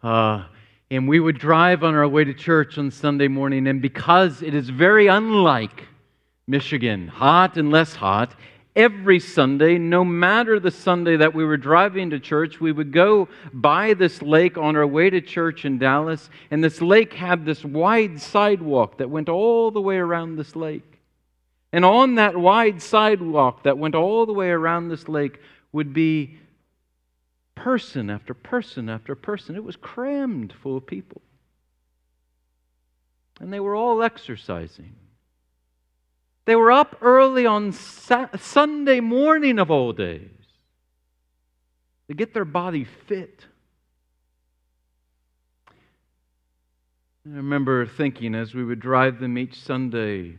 Uh, 0.02 0.44
and 0.90 1.08
we 1.08 1.18
would 1.18 1.38
drive 1.38 1.82
on 1.82 1.94
our 1.94 2.06
way 2.06 2.24
to 2.24 2.34
church 2.34 2.76
on 2.76 2.90
Sunday 2.90 3.28
morning, 3.28 3.68
and 3.68 3.80
because 3.80 4.42
it 4.42 4.54
is 4.54 4.68
very 4.68 5.06
unlike 5.06 5.86
Michigan, 6.46 7.08
hot 7.08 7.56
and 7.56 7.70
less 7.70 7.94
hot, 7.94 8.34
every 8.76 9.20
Sunday, 9.20 9.78
no 9.78 10.04
matter 10.04 10.60
the 10.60 10.70
Sunday 10.70 11.16
that 11.16 11.34
we 11.34 11.44
were 11.44 11.56
driving 11.56 12.10
to 12.10 12.20
church, 12.20 12.60
we 12.60 12.72
would 12.72 12.92
go 12.92 13.28
by 13.52 13.94
this 13.94 14.22
lake 14.22 14.56
on 14.56 14.76
our 14.76 14.86
way 14.86 15.10
to 15.10 15.20
church 15.20 15.64
in 15.64 15.78
Dallas, 15.78 16.30
and 16.50 16.62
this 16.62 16.80
lake 16.80 17.12
had 17.12 17.44
this 17.44 17.64
wide 17.64 18.20
sidewalk 18.20 18.98
that 18.98 19.10
went 19.10 19.28
all 19.28 19.70
the 19.70 19.80
way 19.80 19.96
around 19.96 20.36
this 20.36 20.54
lake. 20.54 21.00
And 21.72 21.84
on 21.84 22.16
that 22.16 22.36
wide 22.36 22.82
sidewalk 22.82 23.62
that 23.62 23.78
went 23.78 23.94
all 23.94 24.26
the 24.26 24.32
way 24.32 24.50
around 24.50 24.88
this 24.88 25.08
lake 25.08 25.38
would 25.72 25.92
be 25.92 26.38
person 27.54 28.10
after 28.10 28.34
person 28.34 28.88
after 28.88 29.14
person. 29.14 29.54
It 29.54 29.62
was 29.62 29.76
crammed 29.76 30.52
full 30.52 30.76
of 30.76 30.86
people. 30.86 31.22
And 33.40 33.52
they 33.52 33.60
were 33.60 33.76
all 33.76 34.02
exercising. 34.02 34.94
They 36.44 36.56
were 36.56 36.72
up 36.72 36.96
early 37.00 37.46
on 37.46 37.72
Sunday 37.72 39.00
morning 39.00 39.58
of 39.58 39.70
all 39.70 39.92
days 39.92 40.30
to 42.08 42.14
get 42.14 42.34
their 42.34 42.44
body 42.44 42.84
fit. 42.84 43.46
I 47.26 47.36
remember 47.36 47.86
thinking 47.86 48.34
as 48.34 48.54
we 48.54 48.64
would 48.64 48.80
drive 48.80 49.20
them 49.20 49.38
each 49.38 49.60
Sunday 49.60 50.38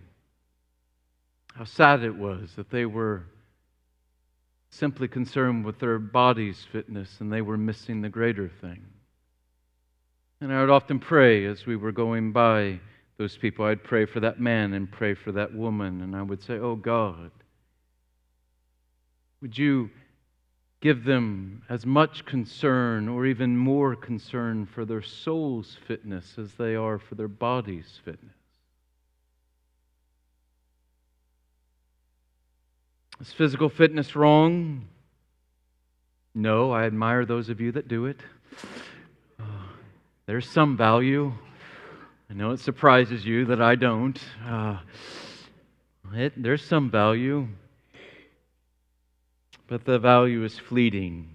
how 1.56 1.64
sad 1.66 2.04
it 2.04 2.16
was 2.16 2.54
that 2.56 2.70
they 2.72 2.86
were 2.86 3.26
simply 4.70 5.08
concerned 5.08 5.64
with 5.64 5.80
their 5.80 6.00
body's 6.00 6.66
fitness 6.72 7.18
and 7.20 7.32
they 7.32 7.42
were 7.42 7.58
missing 7.58 8.02
the 8.02 8.10
greater 8.10 8.50
thing. 8.50 8.84
And 10.40 10.52
I 10.52 10.62
would 10.62 10.70
often 10.70 11.00
pray 11.00 11.46
as 11.46 11.66
we 11.66 11.76
were 11.76 11.92
going 11.92 12.32
by 12.32 12.80
those 13.22 13.38
people. 13.38 13.66
I'd 13.66 13.84
pray 13.84 14.06
for 14.06 14.20
that 14.22 14.40
man 14.40 14.74
and 14.74 14.92
pray 14.92 15.14
for 15.14 15.32
that 15.34 15.54
woman, 15.54 16.02
and 16.02 16.16
I 16.16 16.24
would 16.24 16.42
say, 16.42 16.56
Oh 16.56 16.76
God, 16.76 17.30
would 19.42 19.56
you 19.56 19.92
give 20.82 21.04
them 21.04 21.62
as 21.70 21.86
much 21.86 22.26
concern 22.26 23.08
or 23.08 23.28
even 23.28 23.56
more 23.56 23.96
concern 23.96 24.66
for 24.66 24.84
their 24.84 25.04
soul's 25.04 25.78
fitness 25.88 26.40
as 26.40 26.52
they 26.54 26.76
are 26.76 26.98
for 26.98 27.14
their 27.14 27.28
body's 27.28 28.00
fitness. 28.04 28.34
Is 33.20 33.32
physical 33.32 33.70
fitness 33.70 34.16
wrong? 34.16 34.88
No, 36.34 36.72
I 36.72 36.86
admire 36.86 37.24
those 37.26 37.50
of 37.50 37.62
you 37.62 37.72
that 37.74 37.88
do 37.88 38.08
it. 38.08 38.18
Uh, 39.40 39.44
there's 40.26 40.50
some 40.50 40.76
value. 40.76 41.32
I 42.32 42.34
know 42.34 42.52
it 42.52 42.62
surprises 42.62 43.26
you 43.26 43.44
that 43.48 43.62
I 43.62 43.76
don't. 43.76 44.18
Uh, 44.48 44.78
it, 46.14 46.32
there's 46.42 46.64
some 46.64 46.90
value, 46.90 47.46
but 49.68 49.84
the 49.84 50.00
value 50.00 50.46
is 50.46 50.58
fleeting. 50.58 51.28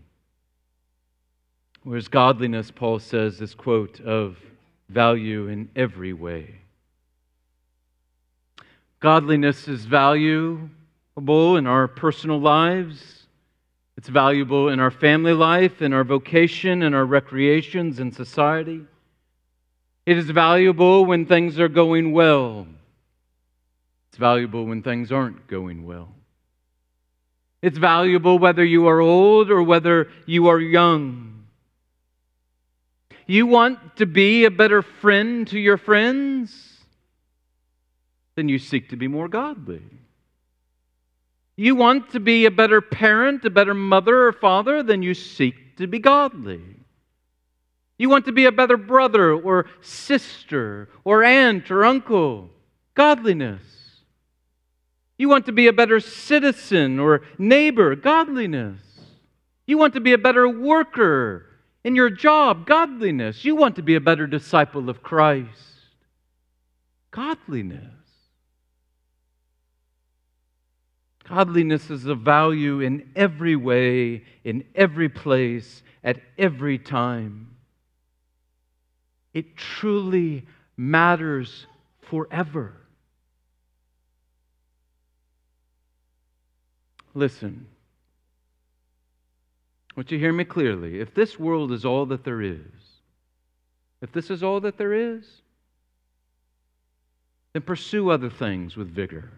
Whereas 1.83 2.09
godliness, 2.09 2.71
Paul 2.71 2.99
says, 2.99 3.43
is, 3.43 3.55
quote, 3.55 4.01
of 4.01 4.39
value 4.89 5.49
in 5.49 5.69
every 5.77 6.15
way. 6.15 6.55
Godliness 8.99 9.69
is 9.69 9.85
valuable 9.85 10.71
in 11.29 11.67
our 11.67 11.89
personal 11.89 12.41
lives. 12.41 13.27
It's 13.99 14.09
valuable 14.09 14.71
in 14.71 14.81
our 14.81 14.91
family 14.91 15.35
life, 15.35 15.83
in 15.83 15.93
our 15.93 16.05
vocation, 16.05 16.83
in 16.83 16.95
our 16.95 17.05
recreations, 17.05 18.01
in 18.01 18.13
society. 18.13 18.81
It 20.07 20.17
is 20.17 20.31
valuable 20.31 21.05
when 21.05 21.27
things 21.27 21.59
are 21.59 21.69
going 21.69 22.13
well. 22.13 22.69
It's 24.09 24.19
valuable 24.19 24.65
when 24.65 24.83
things 24.83 25.11
aren't 25.11 25.49
going 25.49 25.85
well. 25.85 26.15
It's 27.61 27.77
valuable 27.77 28.39
whether 28.39 28.65
you 28.65 28.87
are 28.87 29.01
old 29.01 29.51
or 29.51 29.63
whether 29.63 30.09
you 30.25 30.47
are 30.47 30.61
young. 30.61 31.45
You 33.27 33.47
want 33.47 33.97
to 33.97 34.07
be 34.07 34.45
a 34.45 34.51
better 34.53 34.83
friend 34.83 35.49
to 35.49 35.59
your 35.59 35.77
friends? 35.77 36.79
Then 38.37 38.49
you 38.49 38.61
seek 38.61 38.91
to 38.91 38.97
be 38.97 39.09
more 39.09 39.27
godly. 39.27 39.83
You 41.57 41.75
want 41.75 42.11
to 42.11 42.21
be 42.21 42.45
a 42.45 42.51
better 42.51 42.81
parent, 42.81 43.45
a 43.45 43.51
better 43.51 43.75
mother 43.75 44.29
or 44.29 44.33
father? 44.33 44.85
Then 44.85 45.03
you 45.03 45.15
seek 45.15 45.77
to 45.79 45.89
be 45.89 45.99
godly. 45.99 46.63
You 47.99 48.11
want 48.11 48.27
to 48.27 48.33
be 48.33 48.45
a 48.45 48.53
better 48.53 48.77
brother 48.77 49.33
or 49.33 49.67
sister 49.81 50.89
or 51.05 51.25
aunt 51.25 51.71
or 51.71 51.85
uncle? 51.85 52.51
Godliness. 52.95 53.63
You 55.19 55.29
want 55.29 55.47
to 55.47 55.53
be 55.53 55.67
a 55.67 55.73
better 55.73 56.01
citizen 56.01 56.99
or 56.99 57.23
neighbor, 57.39 57.97
godliness. 57.97 58.81
You 59.67 59.79
want 59.79 59.95
to 59.95 60.01
be 60.01 60.13
a 60.13 60.19
better 60.19 60.49
worker 60.49 61.47
in 61.85 61.95
your 61.97 62.11
job, 62.11 62.67
godliness. 62.67 63.45
You 63.45 63.57
want 63.57 63.77
to 63.77 63.83
be 63.83 63.95
a 63.95 64.01
better 64.01 64.27
disciple 64.27 64.91
of 64.91 65.03
Christ, 65.03 65.49
godliness. 67.11 67.95
Godliness 71.25 71.91
is 71.91 72.05
of 72.05 72.21
value 72.21 72.81
in 72.81 73.11
every 73.17 73.57
way, 73.57 74.23
in 74.45 74.65
every 74.77 75.09
place, 75.09 75.83
at 76.05 76.21
every 76.39 76.79
time. 76.79 77.56
It 79.37 79.55
truly 79.55 80.47
matters 80.79 81.67
forever. 82.09 82.73
Listen. 87.13 87.67
Won't 89.95 90.11
you 90.11 90.19
hear 90.19 90.33
me 90.33 90.45
clearly? 90.45 91.01
If 91.01 91.15
this 91.15 91.39
world 91.39 91.71
is 91.71 91.85
all 91.85 92.07
that 92.07 92.25
there 92.25 92.41
is, 92.41 92.63
if 94.01 94.11
this 94.11 94.31
is 94.31 94.43
all 94.43 94.59
that 94.61 94.79
there 94.79 94.95
is, 94.95 95.27
then 97.53 97.61
pursue 97.61 98.09
other 98.09 98.31
things 98.31 98.75
with 98.75 98.89
vigor. 98.89 99.33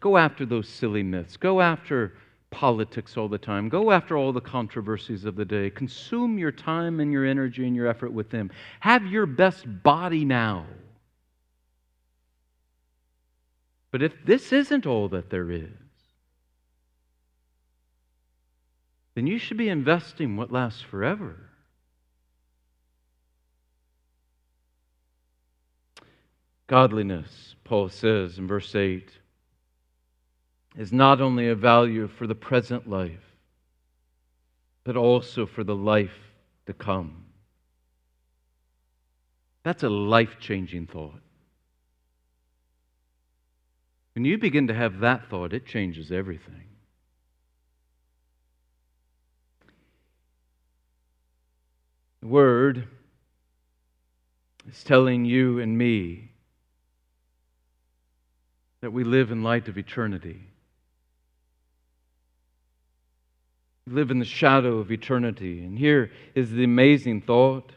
Go 0.00 0.16
after 0.16 0.46
those 0.46 0.68
silly 0.68 1.02
myths. 1.02 1.36
Go 1.36 1.60
after 1.60 2.12
politics 2.54 3.16
all 3.16 3.28
the 3.28 3.36
time. 3.36 3.68
Go 3.68 3.90
after 3.90 4.16
all 4.16 4.32
the 4.32 4.40
controversies 4.40 5.24
of 5.24 5.34
the 5.34 5.44
day. 5.44 5.70
Consume 5.70 6.38
your 6.38 6.52
time 6.52 7.00
and 7.00 7.10
your 7.10 7.26
energy 7.26 7.66
and 7.66 7.74
your 7.74 7.88
effort 7.88 8.12
with 8.12 8.30
them. 8.30 8.52
Have 8.78 9.04
your 9.06 9.26
best 9.26 9.64
body 9.82 10.24
now. 10.24 10.64
But 13.90 14.02
if 14.02 14.12
this 14.24 14.52
isn't 14.52 14.86
all 14.86 15.08
that 15.08 15.30
there 15.30 15.50
is, 15.50 15.68
then 19.16 19.26
you 19.26 19.38
should 19.38 19.56
be 19.56 19.68
investing 19.68 20.36
what 20.36 20.52
lasts 20.52 20.80
forever. 20.80 21.50
Godliness, 26.68 27.56
Paul 27.64 27.88
says 27.88 28.38
in 28.38 28.46
verse 28.46 28.74
8, 28.74 29.10
is 30.76 30.92
not 30.92 31.20
only 31.20 31.48
a 31.48 31.54
value 31.54 32.08
for 32.08 32.26
the 32.26 32.34
present 32.34 32.88
life, 32.88 33.20
but 34.82 34.96
also 34.96 35.46
for 35.46 35.64
the 35.64 35.74
life 35.74 36.16
to 36.66 36.72
come. 36.72 37.24
That's 39.62 39.82
a 39.82 39.88
life 39.88 40.36
changing 40.40 40.88
thought. 40.88 41.20
When 44.14 44.24
you 44.24 44.38
begin 44.38 44.68
to 44.68 44.74
have 44.74 45.00
that 45.00 45.28
thought, 45.28 45.52
it 45.52 45.66
changes 45.66 46.12
everything. 46.12 46.68
The 52.20 52.28
Word 52.28 52.88
is 54.68 54.84
telling 54.84 55.24
you 55.24 55.60
and 55.60 55.76
me 55.76 56.30
that 58.80 58.92
we 58.92 59.04
live 59.04 59.30
in 59.30 59.42
light 59.42 59.68
of 59.68 59.78
eternity. 59.78 60.40
We 60.40 60.46
live 63.86 64.10
in 64.10 64.18
the 64.18 64.24
shadow 64.24 64.78
of 64.78 64.90
eternity. 64.90 65.62
And 65.62 65.78
here 65.78 66.10
is 66.34 66.50
the 66.50 66.64
amazing 66.64 67.20
thought 67.20 67.72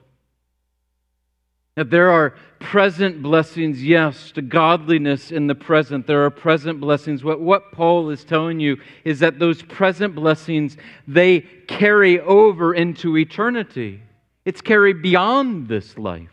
that 1.75 1.91
there 1.91 2.09
are 2.09 2.31
present 2.59 3.21
blessings, 3.21 3.83
yes, 3.83 4.31
to 4.31 4.41
godliness 4.41 5.31
in 5.31 5.45
the 5.45 5.53
present. 5.53 6.07
There 6.07 6.25
are 6.25 6.31
present 6.31 6.79
blessings. 6.79 7.23
What, 7.23 7.39
what 7.39 7.71
Paul 7.71 8.09
is 8.09 8.23
telling 8.23 8.59
you 8.59 8.77
is 9.03 9.19
that 9.19 9.37
those 9.37 9.61
present 9.61 10.15
blessings, 10.15 10.75
they 11.07 11.41
carry 11.67 12.19
over 12.19 12.73
into 12.73 13.15
eternity. 13.15 14.01
It's 14.43 14.61
carried 14.61 15.03
beyond 15.03 15.67
this 15.67 15.97
life. 15.99 16.31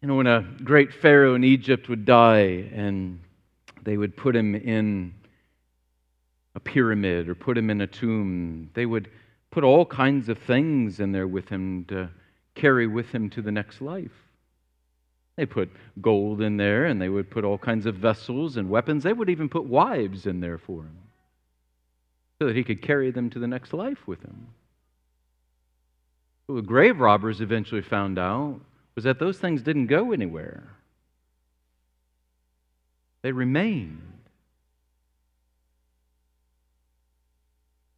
You 0.00 0.08
know, 0.08 0.16
when 0.16 0.26
a 0.26 0.42
great 0.64 0.92
Pharaoh 0.92 1.36
in 1.36 1.44
Egypt 1.44 1.88
would 1.88 2.04
die 2.04 2.70
and 2.74 3.20
they 3.84 3.96
would 3.96 4.16
put 4.16 4.34
him 4.34 4.56
in 4.56 5.14
a 6.54 6.60
pyramid 6.60 7.28
or 7.28 7.34
put 7.34 7.56
him 7.56 7.70
in 7.70 7.80
a 7.80 7.86
tomb, 7.86 8.70
they 8.74 8.86
would 8.86 9.10
put 9.50 9.64
all 9.64 9.86
kinds 9.86 10.28
of 10.28 10.38
things 10.38 11.00
in 11.00 11.12
there 11.12 11.26
with 11.26 11.48
him 11.48 11.84
to 11.86 12.10
carry 12.54 12.86
with 12.86 13.10
him 13.10 13.30
to 13.30 13.42
the 13.42 13.52
next 13.52 13.80
life. 13.80 14.10
They 15.36 15.46
put 15.46 15.70
gold 16.00 16.42
in 16.42 16.58
there 16.58 16.84
and 16.84 17.00
they 17.00 17.08
would 17.08 17.30
put 17.30 17.44
all 17.44 17.58
kinds 17.58 17.86
of 17.86 17.96
vessels 17.96 18.56
and 18.56 18.68
weapons. 18.68 19.02
They 19.02 19.12
would 19.12 19.30
even 19.30 19.48
put 19.48 19.64
wives 19.64 20.26
in 20.26 20.40
there 20.40 20.58
for 20.58 20.82
him 20.82 20.98
so 22.38 22.46
that 22.48 22.56
he 22.56 22.64
could 22.64 22.82
carry 22.82 23.10
them 23.10 23.30
to 23.30 23.38
the 23.38 23.46
next 23.46 23.72
life 23.72 24.06
with 24.06 24.20
him. 24.20 24.48
What 26.46 26.56
the 26.56 26.62
grave 26.62 27.00
robbers 27.00 27.40
eventually 27.40 27.82
found 27.82 28.18
out 28.18 28.60
was 28.94 29.04
that 29.04 29.18
those 29.18 29.38
things 29.38 29.62
didn't 29.62 29.86
go 29.86 30.12
anywhere, 30.12 30.64
they 33.22 33.32
remained. 33.32 34.11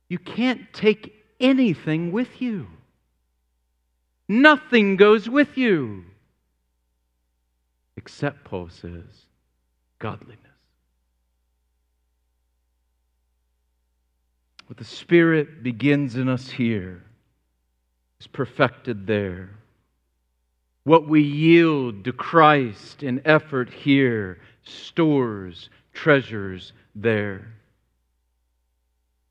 You 0.08 0.18
can't 0.18 0.72
take 0.72 1.14
anything 1.40 2.12
with 2.12 2.40
you. 2.40 2.66
Nothing 4.28 4.96
goes 4.96 5.28
with 5.28 5.56
you. 5.56 6.04
Except, 7.96 8.44
Paul 8.44 8.68
says, 8.68 9.26
godliness. 9.98 10.38
What 14.66 14.78
the 14.78 14.84
Spirit 14.84 15.62
begins 15.62 16.16
in 16.16 16.28
us 16.28 16.48
here 16.48 17.02
is 18.20 18.26
perfected 18.26 19.06
there. 19.06 19.50
What 20.84 21.08
we 21.08 21.22
yield 21.22 22.04
to 22.04 22.12
Christ 22.12 23.02
in 23.02 23.22
effort 23.24 23.70
here 23.70 24.38
stores 24.64 25.68
treasures 25.92 26.72
there. 26.94 27.54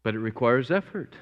But 0.03 0.15
it 0.15 0.19
requires 0.19 0.69
effort. 0.69 1.15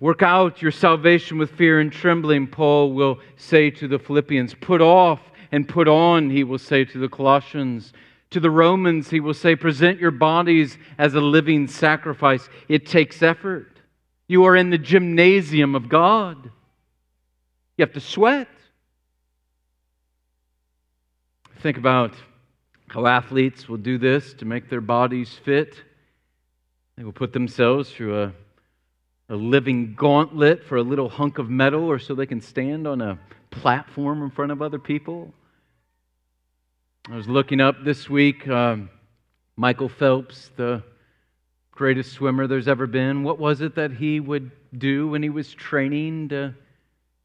Work 0.00 0.22
out 0.22 0.60
your 0.60 0.72
salvation 0.72 1.38
with 1.38 1.52
fear 1.52 1.78
and 1.78 1.92
trembling, 1.92 2.48
Paul 2.48 2.92
will 2.92 3.20
say 3.36 3.70
to 3.70 3.86
the 3.86 4.00
Philippians. 4.00 4.54
Put 4.54 4.80
off 4.80 5.20
and 5.52 5.68
put 5.68 5.86
on, 5.86 6.28
he 6.28 6.42
will 6.42 6.58
say 6.58 6.84
to 6.84 6.98
the 6.98 7.08
Colossians 7.08 7.92
To 8.30 8.40
the 8.40 8.50
Romans, 8.50 9.10
he 9.10 9.20
will 9.20 9.32
say, 9.32 9.54
Present 9.54 10.00
your 10.00 10.10
bodies 10.10 10.76
as 10.98 11.14
a 11.14 11.20
living 11.20 11.68
sacrifice. 11.68 12.48
It 12.68 12.84
takes 12.86 13.22
effort. 13.22 13.78
You 14.26 14.44
are 14.44 14.56
in 14.56 14.70
the 14.70 14.78
gymnasium 14.78 15.76
of 15.76 15.88
God. 15.88 16.50
You 17.76 17.84
have 17.84 17.92
to 17.92 18.00
sweat. 18.00 18.48
Think 21.60 21.76
about 21.76 22.14
how 22.88 23.06
athletes 23.06 23.68
will 23.68 23.76
do 23.76 23.98
this 23.98 24.34
to 24.34 24.44
make 24.44 24.68
their 24.68 24.80
bodies 24.80 25.38
fit. 25.44 25.76
They 27.02 27.06
will 27.06 27.12
put 27.12 27.32
themselves 27.32 27.90
through 27.90 28.22
a, 28.22 28.32
a 29.28 29.34
living 29.34 29.94
gauntlet 29.96 30.62
for 30.62 30.76
a 30.76 30.84
little 30.84 31.08
hunk 31.08 31.38
of 31.38 31.50
metal 31.50 31.82
or 31.82 31.98
so 31.98 32.14
they 32.14 32.26
can 32.26 32.40
stand 32.40 32.86
on 32.86 33.00
a 33.00 33.18
platform 33.50 34.22
in 34.22 34.30
front 34.30 34.52
of 34.52 34.62
other 34.62 34.78
people. 34.78 35.34
I 37.10 37.16
was 37.16 37.26
looking 37.26 37.60
up 37.60 37.82
this 37.82 38.08
week 38.08 38.46
um, 38.46 38.88
Michael 39.56 39.88
Phelps, 39.88 40.52
the 40.54 40.84
greatest 41.72 42.12
swimmer 42.12 42.46
there's 42.46 42.68
ever 42.68 42.86
been. 42.86 43.24
What 43.24 43.40
was 43.40 43.62
it 43.62 43.74
that 43.74 43.90
he 43.90 44.20
would 44.20 44.52
do 44.78 45.08
when 45.08 45.24
he 45.24 45.28
was 45.28 45.52
training 45.52 46.28
to, 46.28 46.54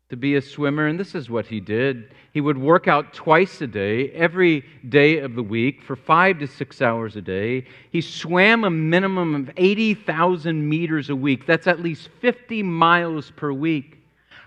to 0.10 0.15
be 0.15 0.36
a 0.36 0.41
swimmer? 0.41 0.88
And 0.88 1.00
this 1.00 1.15
is 1.15 1.30
what 1.30 1.48
he 1.48 1.60
did. 1.60 2.13
He 2.34 2.41
would 2.41 2.58
work 2.58 2.88
out 2.88 3.13
twice 3.13 3.62
a 3.62 3.67
day, 3.67 4.12
every 4.12 4.63
day 4.88 5.20
of 5.20 5.36
the 5.36 5.43
week, 5.43 5.82
for 5.82 5.96
five 5.96 6.39
to 6.39 6.48
six 6.48 6.82
hours 6.82 7.15
a 7.15 7.22
day. 7.22 7.65
He 7.91 8.02
swam 8.02 8.63
a 8.63 8.70
minimum 8.70 9.36
of 9.36 9.52
80,000 9.58 10.67
meters 10.67 11.10
a 11.10 11.15
week. 11.15 11.46
That's 11.46 11.67
at 11.67 11.82
least 11.82 12.10
50 12.22 12.63
miles 12.63 13.32
per 13.32 13.52
week. 13.52 13.98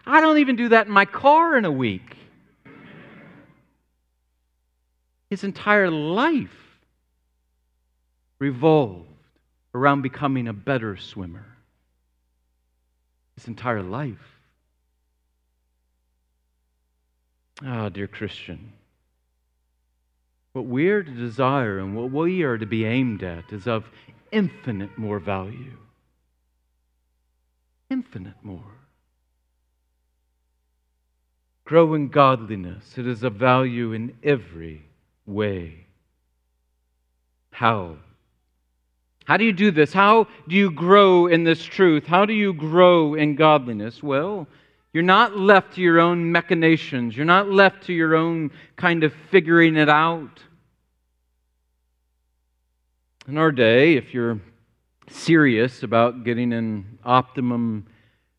I 0.07 0.21
don't 0.21 0.39
even 0.39 0.57
do 0.57 0.71
that 0.71 0.87
in 0.87 0.93
my 0.93 1.05
car 1.05 1.57
in 1.57 1.65
a 1.65 1.73
week. 1.73 2.17
His 5.29 5.45
entire 5.45 5.91
life 5.91 6.79
revolved 8.41 9.07
around 9.75 10.03
becoming 10.03 10.49
a 10.49 10.53
better 10.53 10.97
swimmer. 10.97 11.47
His 13.37 13.47
entire 13.47 13.83
life. 13.83 14.30
Ah, 17.65 17.89
dear 17.91 18.07
Christian, 18.07 18.73
what 20.53 20.67
we 20.67 20.89
are 20.89 21.03
to 21.03 21.11
desire 21.11 21.79
and 21.79 21.95
what 21.95 22.11
we 22.11 22.43
are 22.43 22.57
to 22.57 22.67
be 22.67 22.85
aimed 22.85 23.23
at 23.23 23.53
is 23.53 23.67
of 23.67 23.85
infinite 24.33 24.97
more 24.97 25.19
value. 25.19 25.77
Infinite 27.91 28.37
more. 28.43 28.73
Grow 31.65 31.95
in 31.95 32.09
godliness. 32.09 32.97
It 32.97 33.07
is 33.07 33.23
of 33.23 33.35
value 33.35 33.93
in 33.93 34.17
every 34.25 34.83
way. 35.27 35.87
How? 37.53 37.97
How 39.25 39.37
do 39.37 39.45
you 39.45 39.53
do 39.53 39.71
this? 39.71 39.93
How 39.93 40.27
do 40.49 40.57
you 40.57 40.71
grow 40.71 41.27
in 41.27 41.45
this 41.45 41.63
truth? 41.63 42.07
How 42.07 42.25
do 42.25 42.33
you 42.33 42.53
grow 42.53 43.15
in 43.15 43.37
godliness? 43.37 44.03
Well, 44.03 44.49
you're 44.93 45.03
not 45.03 45.37
left 45.37 45.75
to 45.75 45.81
your 45.81 46.01
own 46.01 46.33
machinations. 46.33 47.17
You're 47.17 47.27
not 47.27 47.49
left 47.51 47.85
to 47.87 47.93
your 47.93 48.17
own 48.17 48.51
kind 48.77 49.05
of 49.05 49.13
figuring 49.31 49.77
it 49.77 49.89
out. 49.89 50.43
In 53.29 53.39
our 53.39 53.53
day, 53.53 53.95
if 53.97 54.13
you're 54.13 54.41
serious 55.09 55.83
about 55.85 56.25
getting 56.25 56.53
in 56.53 56.99
optimum 57.05 57.87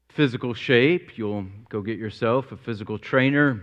physical 0.09 0.53
shape, 0.53 1.17
you'll 1.17 1.45
go 1.69 1.81
get 1.81 1.97
yourself 1.97 2.51
a 2.51 2.57
physical 2.57 2.99
trainer. 2.99 3.61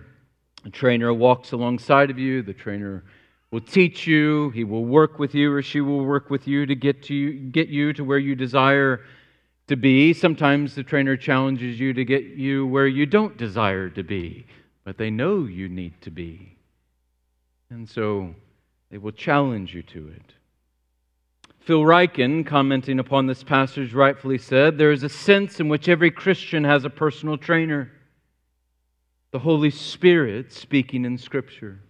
A 0.65 0.71
trainer 0.71 1.13
walks 1.13 1.53
alongside 1.53 2.11
of 2.11 2.19
you. 2.19 2.43
The 2.43 2.55
trainer 2.55 3.05
will 3.51 3.61
teach 3.61 4.07
you, 4.07 4.51
he 4.51 4.65
will 4.65 4.85
work 4.85 5.19
with 5.19 5.35
you, 5.35 5.53
or 5.53 5.63
she 5.63 5.81
will 5.81 6.05
work 6.05 6.29
with 6.31 6.47
you 6.47 6.67
to 6.67 6.75
get, 6.75 7.03
to 7.05 7.15
you, 7.15 7.33
get 7.51 7.69
you 7.69 7.93
to 7.95 8.05
where 8.05 8.19
you 8.19 8.35
desire 8.35 9.01
to 9.69 9.77
be. 9.77 10.13
Sometimes 10.13 10.75
the 10.75 10.83
trainer 10.83 11.17
challenges 11.17 11.79
you 11.79 11.93
to 11.93 12.05
get 12.05 12.25
you 12.25 12.67
where 12.67 12.87
you 12.87 13.07
don't 13.07 13.37
desire 13.37 13.89
to 13.91 14.03
be, 14.03 14.47
but 14.85 14.99
they 14.99 15.11
know 15.11 15.45
you 15.45 15.69
need 15.69 16.01
to 16.03 16.11
be. 16.11 16.57
And 17.71 17.89
so 17.89 18.35
they 18.91 18.99
will 18.99 19.13
challenge 19.13 19.75
you 19.75 19.83
to 19.85 20.09
it. 20.09 20.35
Phil 21.61 21.83
Ryken, 21.83 22.47
commenting 22.47 22.99
upon 22.99 23.27
this 23.27 23.45
passage, 23.45 23.93
rightfully 23.93 24.39
said 24.39 24.79
there 24.79 24.91
is 24.91 25.03
a 25.03 25.09
sense 25.09 25.61
in 25.61 25.69
which 25.69 25.89
every 25.89 26.11
Christian 26.11 26.65
has 26.65 26.87
a 26.87 26.91
personal 26.91 27.37
trainer, 27.37 27.91
the 29.33 29.39
Holy 29.39 29.71
Spirit 29.71 30.51
speaking 30.51 31.05
in 31.05 31.19
Scripture. 31.19 31.81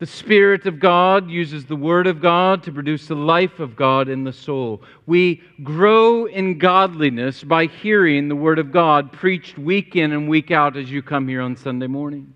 The 0.00 0.06
Spirit 0.06 0.64
of 0.64 0.80
God 0.80 1.28
uses 1.28 1.66
the 1.66 1.76
Word 1.76 2.06
of 2.06 2.22
God 2.22 2.62
to 2.62 2.72
produce 2.72 3.06
the 3.06 3.14
life 3.14 3.60
of 3.60 3.76
God 3.76 4.08
in 4.08 4.24
the 4.24 4.32
soul. 4.32 4.82
We 5.04 5.42
grow 5.62 6.24
in 6.24 6.56
godliness 6.56 7.44
by 7.44 7.66
hearing 7.66 8.28
the 8.28 8.34
Word 8.34 8.58
of 8.58 8.72
God 8.72 9.12
preached 9.12 9.58
week 9.58 9.96
in 9.96 10.12
and 10.12 10.26
week 10.26 10.50
out 10.50 10.78
as 10.78 10.90
you 10.90 11.02
come 11.02 11.28
here 11.28 11.42
on 11.42 11.54
Sunday 11.54 11.86
morning. 11.86 12.32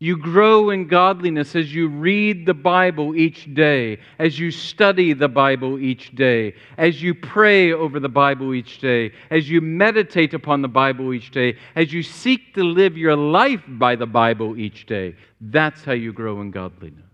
You 0.00 0.16
grow 0.16 0.70
in 0.70 0.86
godliness 0.86 1.56
as 1.56 1.74
you 1.74 1.88
read 1.88 2.46
the 2.46 2.54
Bible 2.54 3.16
each 3.16 3.52
day, 3.52 3.98
as 4.20 4.38
you 4.38 4.52
study 4.52 5.12
the 5.12 5.28
Bible 5.28 5.80
each 5.80 6.14
day, 6.14 6.54
as 6.76 7.02
you 7.02 7.16
pray 7.16 7.72
over 7.72 7.98
the 7.98 8.08
Bible 8.08 8.54
each 8.54 8.78
day, 8.78 9.12
as 9.28 9.50
you 9.50 9.60
meditate 9.60 10.34
upon 10.34 10.62
the 10.62 10.68
Bible 10.68 11.12
each 11.12 11.32
day, 11.32 11.56
as 11.74 11.92
you 11.92 12.04
seek 12.04 12.54
to 12.54 12.62
live 12.62 12.96
your 12.96 13.16
life 13.16 13.62
by 13.66 13.96
the 13.96 14.06
Bible 14.06 14.56
each 14.56 14.86
day. 14.86 15.16
That's 15.40 15.82
how 15.82 15.94
you 15.94 16.12
grow 16.12 16.40
in 16.42 16.52
godliness. 16.52 17.04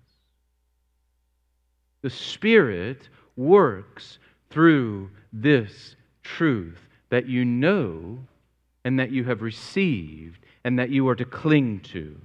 The 2.02 2.10
Spirit 2.10 3.08
works 3.34 4.18
through 4.50 5.08
this 5.32 5.96
truth 6.22 6.86
that 7.08 7.26
you 7.26 7.46
know 7.46 8.18
and 8.84 8.98
that 8.98 9.10
you 9.10 9.24
have 9.24 9.40
received 9.40 10.44
and 10.64 10.78
that 10.78 10.90
you 10.90 11.08
are 11.08 11.16
to 11.16 11.24
cling 11.24 11.80
to. 11.80 12.20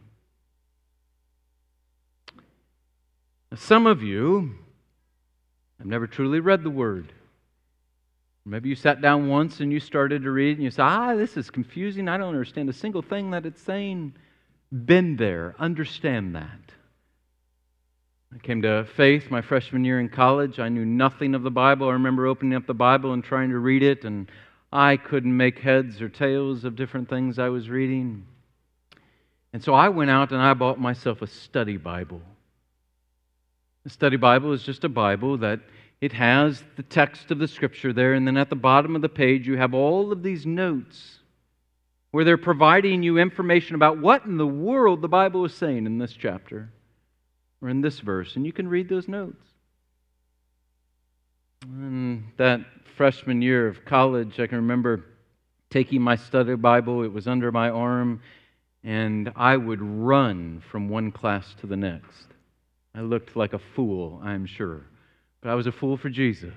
Some 3.56 3.88
of 3.88 4.04
you 4.04 4.56
have 5.80 5.88
never 5.88 6.08
truly 6.08 6.40
read 6.40 6.64
the 6.64 6.70
Word. 6.70 7.14
Maybe 8.46 8.70
you 8.70 8.76
sat 8.76 9.02
down 9.02 9.28
once 9.28 9.60
and 9.60 9.72
you 9.72 9.80
started 9.80 10.24
to 10.24 10.32
read 10.32 10.58
and 10.58 10.64
you 10.64 10.72
said, 10.72 10.84
ah, 10.84 11.16
this 11.16 11.38
is 11.38 11.50
confusing. 11.50 12.08
I 12.08 12.18
don't 12.18 12.30
understand 12.30 12.70
a 12.70 12.74
single 12.74 13.02
thing 13.02 13.32
that 13.32 13.46
it's 13.46 13.62
saying. 13.62 14.14
Been 14.72 15.16
there, 15.16 15.56
understand 15.60 16.36
that. 16.36 16.72
I 18.34 18.38
came 18.38 18.62
to 18.62 18.86
faith 18.96 19.32
my 19.32 19.42
freshman 19.42 19.84
year 19.84 20.00
in 20.00 20.10
college. 20.10 20.60
I 20.60 20.70
knew 20.70 20.86
nothing 20.86 21.34
of 21.34 21.42
the 21.42 21.52
Bible. 21.52 21.90
I 21.90 21.94
remember 21.94 22.28
opening 22.28 22.56
up 22.56 22.68
the 22.68 22.76
Bible 22.76 23.14
and 23.14 23.24
trying 23.24 23.50
to 23.50 23.58
read 23.58 23.82
it, 23.82 24.06
and 24.06 24.30
I 24.72 24.98
couldn't 24.98 25.36
make 25.36 25.58
heads 25.58 26.00
or 26.00 26.10
tails 26.10 26.64
of 26.64 26.76
different 26.76 27.10
things 27.10 27.40
I 27.40 27.50
was 27.50 27.70
reading. 27.70 28.28
And 29.52 29.64
so 29.64 29.74
I 29.74 29.90
went 29.90 30.12
out 30.12 30.32
and 30.32 30.42
I 30.42 30.54
bought 30.54 30.80
myself 30.80 31.24
a 31.24 31.28
study 31.28 31.78
Bible. 31.78 32.22
The 33.84 33.90
study 33.90 34.18
Bible 34.18 34.52
is 34.54 34.64
just 34.64 34.84
a 34.84 34.90
Bible 34.90 35.38
that 35.38 35.62
it 36.02 36.14
has 36.14 36.64
the 36.76 36.84
text 36.84 37.32
of 37.32 37.40
the 37.40 37.48
scripture 37.48 37.94
there, 37.94 38.14
and 38.14 38.26
then 38.28 38.38
at 38.38 38.50
the 38.50 38.56
bottom 38.56 38.96
of 38.96 39.02
the 39.02 39.10
page, 39.10 39.48
you 39.48 39.58
have 39.58 39.74
all 39.74 40.12
of 40.12 40.24
these 40.24 40.46
notes 40.46 41.20
where 42.12 42.24
they're 42.24 42.38
providing 42.38 43.04
you 43.04 43.18
information 43.18 43.76
about 43.76 44.00
what 44.00 44.26
in 44.26 44.38
the 44.38 44.48
world 44.48 45.02
the 45.02 45.08
Bible 45.08 45.46
is 45.46 45.54
saying 45.54 45.86
in 45.86 45.98
this 45.98 46.14
chapter 46.14 46.70
or 47.62 47.70
in 47.70 47.82
this 47.82 48.00
verse, 48.00 48.36
and 48.36 48.46
you 48.46 48.54
can 48.54 48.68
read 48.68 48.90
those 48.90 49.08
notes. 49.08 49.46
And 51.64 52.24
that 52.38 52.62
freshman 52.96 53.42
year 53.42 53.68
of 53.68 53.86
college, 53.86 54.40
I 54.40 54.48
can 54.48 54.58
remember 54.58 55.06
taking 55.70 56.02
my 56.02 56.16
study 56.16 56.56
Bible, 56.56 57.04
it 57.04 57.14
was 57.14 57.28
under 57.28 57.52
my 57.52 57.70
arm, 57.70 58.22
and 58.84 59.32
I 59.36 59.58
would 59.58 59.82
run 59.82 60.64
from 60.72 60.90
one 60.90 61.12
class 61.12 61.54
to 61.60 61.68
the 61.68 61.78
next. 61.78 62.29
I 62.96 63.02
looked 63.02 63.36
like 63.36 63.54
a 63.54 63.60
fool, 63.76 64.20
I'm 64.24 64.46
sure. 64.46 64.86
But 65.42 65.50
I 65.50 65.56
was 65.56 65.68
a 65.68 65.72
fool 65.72 65.98
for 65.98 66.10
Jesus. 66.10 66.54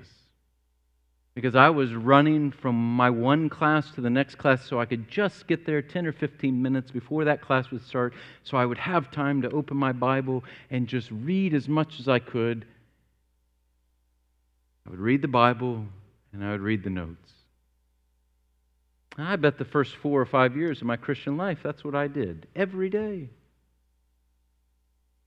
Because 1.34 1.54
I 1.54 1.70
was 1.70 1.94
running 1.94 2.50
from 2.50 2.74
my 2.96 3.08
one 3.08 3.48
class 3.48 3.90
to 3.92 4.00
the 4.02 4.10
next 4.10 4.36
class 4.36 4.66
so 4.68 4.78
I 4.78 4.84
could 4.84 5.08
just 5.08 5.46
get 5.46 5.64
there 5.64 5.80
10 5.80 6.06
or 6.06 6.12
15 6.12 6.60
minutes 6.60 6.90
before 6.90 7.24
that 7.24 7.40
class 7.40 7.70
would 7.70 7.84
start, 7.86 8.12
so 8.42 8.56
I 8.56 8.66
would 8.66 8.78
have 8.78 9.10
time 9.10 9.40
to 9.42 9.50
open 9.50 9.76
my 9.76 9.92
Bible 9.92 10.44
and 10.70 10.86
just 10.86 11.10
read 11.10 11.54
as 11.54 11.68
much 11.68 12.00
as 12.00 12.08
I 12.08 12.18
could. 12.18 12.66
I 14.86 14.90
would 14.90 14.98
read 14.98 15.22
the 15.22 15.28
Bible 15.28 15.86
and 16.32 16.44
I 16.44 16.50
would 16.50 16.60
read 16.60 16.84
the 16.84 16.90
notes. 16.90 17.30
I 19.16 19.36
bet 19.36 19.58
the 19.58 19.64
first 19.64 19.96
four 19.96 20.20
or 20.20 20.26
five 20.26 20.56
years 20.56 20.80
of 20.80 20.86
my 20.86 20.96
Christian 20.96 21.36
life, 21.36 21.58
that's 21.62 21.84
what 21.84 21.94
I 21.94 22.08
did 22.08 22.46
every 22.56 22.88
day. 22.88 23.28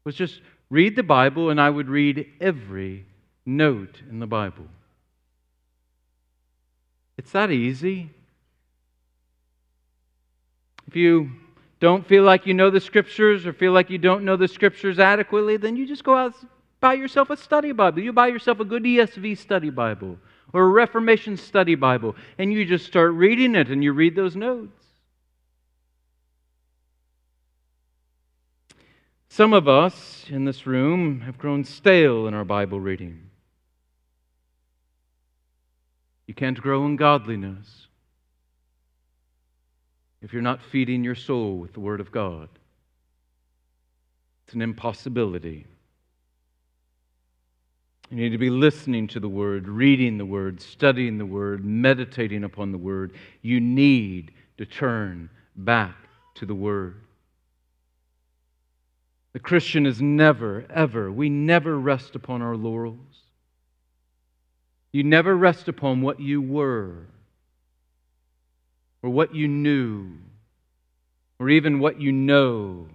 Was 0.03 0.15
just 0.15 0.39
read 0.69 0.95
the 0.95 1.03
Bible, 1.03 1.49
and 1.49 1.59
I 1.59 1.69
would 1.69 1.87
read 1.87 2.27
every 2.39 3.05
note 3.45 4.01
in 4.09 4.19
the 4.19 4.27
Bible. 4.27 4.65
It's 7.17 7.31
that 7.31 7.51
easy. 7.51 8.09
If 10.87 10.95
you 10.95 11.31
don't 11.79 12.05
feel 12.05 12.23
like 12.23 12.45
you 12.45 12.53
know 12.53 12.69
the 12.69 12.79
scriptures 12.79 13.45
or 13.45 13.53
feel 13.53 13.71
like 13.71 13.89
you 13.89 13.97
don't 13.97 14.23
know 14.23 14.35
the 14.35 14.47
scriptures 14.47 14.99
adequately, 14.99 15.57
then 15.57 15.75
you 15.75 15.87
just 15.87 16.03
go 16.03 16.15
out 16.15 16.33
buy 16.79 16.93
yourself 16.93 17.31
a 17.31 17.37
study 17.37 17.71
Bible. 17.71 17.99
You 17.99 18.13
buy 18.13 18.27
yourself 18.27 18.59
a 18.59 18.65
good 18.65 18.83
ESV 18.83 19.39
study 19.39 19.71
Bible 19.71 20.17
or 20.53 20.63
a 20.65 20.67
Reformation 20.67 21.35
study 21.35 21.73
Bible, 21.73 22.15
and 22.37 22.53
you 22.53 22.63
just 22.63 22.85
start 22.85 23.13
reading 23.13 23.55
it 23.55 23.69
and 23.69 23.83
you 23.83 23.91
read 23.91 24.15
those 24.15 24.35
notes. 24.35 24.84
Some 29.35 29.51
of 29.51 29.67
us 29.67 30.25
in 30.29 30.45
this 30.45 30.65
room 30.65 31.19
have 31.19 31.37
grown 31.37 31.65
stale 31.65 32.25
in 32.25 32.33
our 32.33 32.45
Bible 32.45 32.79
reading. 32.79 33.31
You 36.25 36.33
can't 36.33 36.57
grow 36.57 36.85
in 36.85 36.95
godliness 36.95 37.87
if 40.21 40.31
you're 40.31 40.41
not 40.41 40.61
feeding 40.61 41.03
your 41.03 41.15
soul 41.15 41.57
with 41.57 41.73
the 41.73 41.81
Word 41.81 41.99
of 41.99 42.13
God. 42.13 42.47
It's 44.45 44.55
an 44.55 44.61
impossibility. 44.61 45.65
You 48.09 48.15
need 48.15 48.29
to 48.29 48.37
be 48.37 48.49
listening 48.49 49.05
to 49.07 49.19
the 49.19 49.27
Word, 49.27 49.67
reading 49.67 50.17
the 50.17 50.25
Word, 50.25 50.61
studying 50.61 51.17
the 51.17 51.25
Word, 51.25 51.65
meditating 51.65 52.45
upon 52.45 52.71
the 52.71 52.77
Word. 52.77 53.11
You 53.41 53.59
need 53.59 54.31
to 54.59 54.65
turn 54.65 55.29
back 55.57 55.97
to 56.35 56.45
the 56.45 56.55
Word. 56.55 57.01
The 59.35 59.41
Christian 59.41 59.85
is 59.85 60.01
never, 60.01 60.65
ever, 60.73 61.11
we 61.11 61.27
never 61.27 61.77
rest 61.77 62.15
upon 62.15 62.41
our 62.41 62.55
laurels. 62.55 63.19
You 64.93 65.03
never 65.03 65.35
rest 65.35 65.67
upon 65.67 66.01
what 66.01 66.21
you 66.21 66.41
were, 66.41 67.07
or 69.03 69.09
what 69.09 69.35
you 69.35 69.49
knew, 69.49 70.13
or 71.37 71.49
even 71.49 71.79
what 71.79 71.99
you 71.99 72.13
know. 72.13 72.87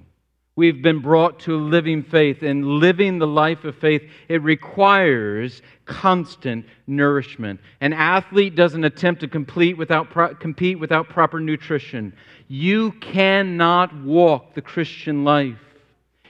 We've 0.57 0.81
been 0.81 1.03
brought 1.03 1.41
to 1.41 1.59
living 1.59 2.05
faith, 2.05 2.43
and 2.43 2.65
living 2.65 3.19
the 3.19 3.27
life 3.27 3.65
of 3.65 3.77
faith, 3.77 4.01
it 4.31 4.41
requires 4.41 5.61
constant 5.85 6.65
nourishment. 6.87 7.61
An 7.83 7.93
athlete 7.93 8.57
doesn't 8.57 8.85
attempt 8.85 9.21
to 9.21 9.29
complete 9.29 9.77
without 9.77 10.09
pro- 10.09 10.35
compete 10.37 10.81
without 10.81 11.11
proper 11.11 11.39
nutrition. 11.39 12.15
You 12.49 12.93
cannot 12.93 13.95
walk 14.05 14.55
the 14.55 14.63
Christian 14.63 15.23
life. 15.23 15.59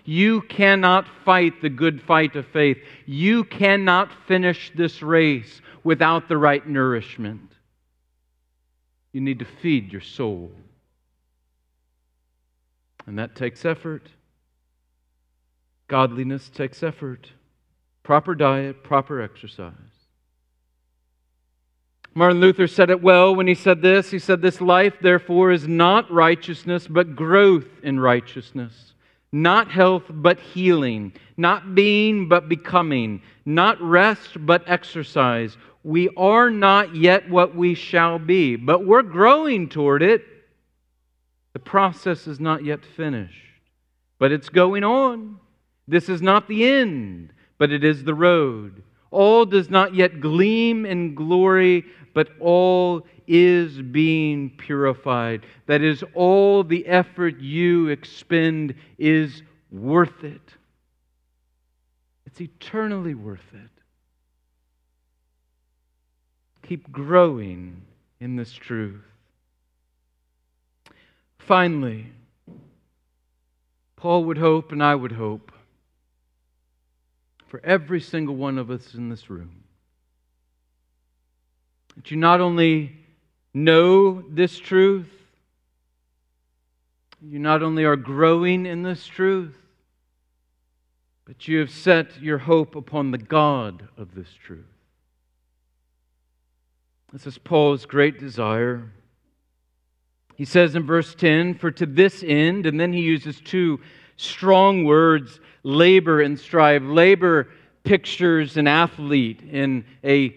You 0.04 0.42
cannot 0.42 1.06
fight 1.24 1.60
the 1.60 1.68
good 1.68 2.02
fight 2.02 2.36
of 2.36 2.46
faith. 2.46 2.78
You 3.06 3.44
cannot 3.44 4.10
finish 4.26 4.72
this 4.74 5.02
race 5.02 5.60
without 5.84 6.28
the 6.28 6.36
right 6.36 6.66
nourishment. 6.66 7.52
You 9.12 9.20
need 9.20 9.38
to 9.40 9.44
feed 9.44 9.92
your 9.92 10.00
soul. 10.00 10.52
And 13.06 13.18
that 13.18 13.34
takes 13.34 13.64
effort. 13.64 14.08
Godliness 15.88 16.48
takes 16.48 16.82
effort. 16.82 17.32
Proper 18.02 18.34
diet, 18.34 18.84
proper 18.84 19.20
exercise. 19.20 19.74
Martin 22.14 22.40
Luther 22.40 22.66
said 22.66 22.90
it 22.90 23.02
well 23.02 23.34
when 23.34 23.46
he 23.46 23.54
said 23.54 23.82
this. 23.82 24.10
He 24.10 24.18
said, 24.18 24.42
This 24.42 24.60
life, 24.60 24.94
therefore, 25.00 25.52
is 25.52 25.68
not 25.68 26.10
righteousness, 26.10 26.88
but 26.88 27.14
growth 27.14 27.68
in 27.82 28.00
righteousness. 28.00 28.94
Not 29.32 29.70
health, 29.70 30.04
but 30.08 30.40
healing. 30.40 31.12
Not 31.36 31.74
being, 31.74 32.28
but 32.28 32.48
becoming. 32.48 33.22
Not 33.44 33.80
rest, 33.80 34.44
but 34.44 34.64
exercise. 34.66 35.56
We 35.84 36.08
are 36.16 36.50
not 36.50 36.94
yet 36.94 37.30
what 37.30 37.54
we 37.54 37.74
shall 37.74 38.18
be, 38.18 38.56
but 38.56 38.84
we're 38.84 39.02
growing 39.02 39.68
toward 39.68 40.02
it. 40.02 40.24
The 41.52 41.58
process 41.58 42.26
is 42.26 42.38
not 42.38 42.64
yet 42.64 42.84
finished, 42.84 43.34
but 44.18 44.32
it's 44.32 44.48
going 44.48 44.84
on. 44.84 45.38
This 45.88 46.08
is 46.08 46.22
not 46.22 46.48
the 46.48 46.64
end, 46.64 47.32
but 47.58 47.72
it 47.72 47.82
is 47.82 48.04
the 48.04 48.14
road. 48.14 48.82
All 49.10 49.44
does 49.44 49.70
not 49.70 49.94
yet 49.94 50.20
gleam 50.20 50.86
in 50.86 51.14
glory, 51.14 51.84
but 52.14 52.28
all 52.40 53.06
is 53.26 53.80
being 53.80 54.50
purified. 54.50 55.46
That 55.66 55.82
is, 55.82 56.02
all 56.14 56.64
the 56.64 56.86
effort 56.86 57.38
you 57.38 57.88
expend 57.88 58.74
is 58.98 59.42
worth 59.70 60.24
it. 60.24 60.40
It's 62.26 62.40
eternally 62.40 63.14
worth 63.14 63.40
it. 63.52 63.70
Keep 66.66 66.92
growing 66.92 67.82
in 68.20 68.36
this 68.36 68.52
truth. 68.52 69.02
Finally, 71.38 72.06
Paul 73.96 74.24
would 74.24 74.38
hope, 74.38 74.72
and 74.72 74.82
I 74.82 74.94
would 74.94 75.12
hope, 75.12 75.52
for 77.48 77.60
every 77.64 78.00
single 78.00 78.36
one 78.36 78.56
of 78.56 78.70
us 78.70 78.94
in 78.94 79.08
this 79.08 79.28
room. 79.28 79.59
That 82.00 82.10
you 82.10 82.16
not 82.16 82.40
only 82.40 82.96
know 83.52 84.22
this 84.22 84.58
truth, 84.58 85.10
you 87.20 87.38
not 87.38 87.62
only 87.62 87.84
are 87.84 87.94
growing 87.94 88.64
in 88.64 88.82
this 88.82 89.06
truth, 89.06 89.54
but 91.26 91.46
you 91.46 91.58
have 91.58 91.70
set 91.70 92.22
your 92.22 92.38
hope 92.38 92.74
upon 92.74 93.10
the 93.10 93.18
God 93.18 93.86
of 93.98 94.14
this 94.14 94.30
truth. 94.32 94.64
This 97.12 97.26
is 97.26 97.36
Paul's 97.36 97.84
great 97.84 98.18
desire. 98.18 98.90
He 100.36 100.46
says 100.46 100.74
in 100.74 100.86
verse 100.86 101.14
10, 101.14 101.56
For 101.56 101.70
to 101.70 101.84
this 101.84 102.24
end, 102.26 102.64
and 102.64 102.80
then 102.80 102.94
he 102.94 103.02
uses 103.02 103.42
two 103.42 103.78
strong 104.16 104.84
words 104.84 105.38
labor 105.64 106.22
and 106.22 106.40
strive. 106.40 106.82
Labor 106.82 107.48
pictures 107.84 108.56
an 108.56 108.66
athlete 108.66 109.42
in 109.42 109.84
a 110.02 110.34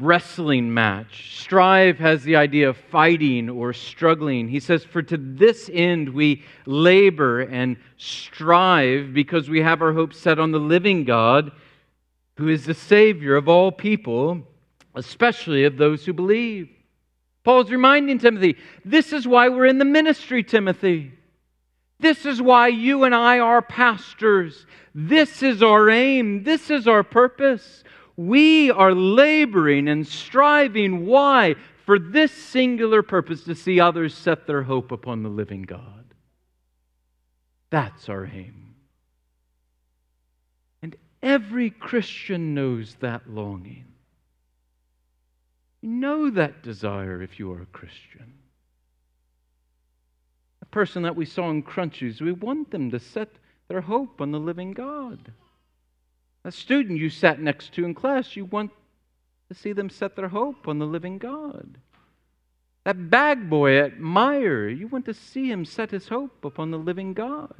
wrestling 0.00 0.72
match. 0.72 1.40
Strive 1.40 1.98
has 1.98 2.22
the 2.22 2.36
idea 2.36 2.68
of 2.68 2.76
fighting 2.76 3.50
or 3.50 3.72
struggling. 3.72 4.48
He 4.48 4.60
says, 4.60 4.84
For 4.84 5.02
to 5.02 5.16
this 5.16 5.68
end 5.72 6.10
we 6.10 6.44
labor 6.66 7.40
and 7.40 7.76
strive 7.96 9.12
because 9.12 9.48
we 9.48 9.60
have 9.60 9.82
our 9.82 9.92
hope 9.92 10.14
set 10.14 10.38
on 10.38 10.52
the 10.52 10.60
living 10.60 11.04
God, 11.04 11.50
who 12.36 12.48
is 12.48 12.64
the 12.64 12.74
Savior 12.74 13.34
of 13.34 13.48
all 13.48 13.72
people, 13.72 14.42
especially 14.94 15.64
of 15.64 15.76
those 15.76 16.04
who 16.04 16.12
believe. 16.12 16.68
Paul's 17.42 17.70
reminding 17.70 18.18
Timothy, 18.18 18.56
this 18.84 19.12
is 19.12 19.26
why 19.26 19.48
we're 19.48 19.66
in 19.66 19.78
the 19.78 19.84
ministry, 19.84 20.44
Timothy. 20.44 21.12
This 21.98 22.24
is 22.24 22.40
why 22.40 22.68
you 22.68 23.02
and 23.04 23.14
I 23.14 23.40
are 23.40 23.62
pastors. 23.62 24.66
This 24.94 25.42
is 25.42 25.62
our 25.62 25.90
aim. 25.90 26.44
This 26.44 26.70
is 26.70 26.86
our 26.86 27.02
purpose. 27.02 27.82
We 28.18 28.72
are 28.72 28.92
laboring 28.92 29.86
and 29.86 30.04
striving. 30.04 31.06
Why? 31.06 31.54
For 31.86 32.00
this 32.00 32.32
singular 32.32 33.00
purpose 33.00 33.44
to 33.44 33.54
see 33.54 33.78
others 33.78 34.12
set 34.12 34.44
their 34.44 34.64
hope 34.64 34.90
upon 34.90 35.22
the 35.22 35.28
living 35.28 35.62
God. 35.62 36.04
That's 37.70 38.08
our 38.08 38.26
aim. 38.26 38.74
And 40.82 40.96
every 41.22 41.70
Christian 41.70 42.54
knows 42.54 42.96
that 42.98 43.30
longing. 43.30 43.86
You 45.80 45.90
know 45.90 46.28
that 46.30 46.64
desire 46.64 47.22
if 47.22 47.38
you 47.38 47.52
are 47.52 47.62
a 47.62 47.66
Christian 47.66 48.34
A 50.60 50.66
person 50.66 51.04
that 51.04 51.14
we 51.14 51.24
saw 51.24 51.50
in 51.50 51.62
Crunchies. 51.62 52.20
We 52.20 52.32
want 52.32 52.72
them 52.72 52.90
to 52.90 52.98
set 52.98 53.30
their 53.68 53.82
hope 53.82 54.20
on 54.20 54.32
the 54.32 54.40
living 54.40 54.72
God. 54.72 55.30
A 56.44 56.52
student 56.52 56.98
you 56.98 57.10
sat 57.10 57.40
next 57.40 57.72
to 57.74 57.84
in 57.84 57.94
class, 57.94 58.36
you 58.36 58.44
want 58.44 58.70
to 59.48 59.54
see 59.54 59.72
them 59.72 59.90
set 59.90 60.16
their 60.16 60.28
hope 60.28 60.68
on 60.68 60.78
the 60.78 60.86
living 60.86 61.18
God. 61.18 61.78
That 62.84 63.10
bag 63.10 63.50
boy 63.50 63.78
at 63.78 63.98
Meijer, 63.98 64.76
you 64.76 64.88
want 64.88 65.04
to 65.06 65.14
see 65.14 65.50
him 65.50 65.64
set 65.64 65.90
his 65.90 66.08
hope 66.08 66.44
upon 66.44 66.70
the 66.70 66.78
living 66.78 67.12
God. 67.12 67.54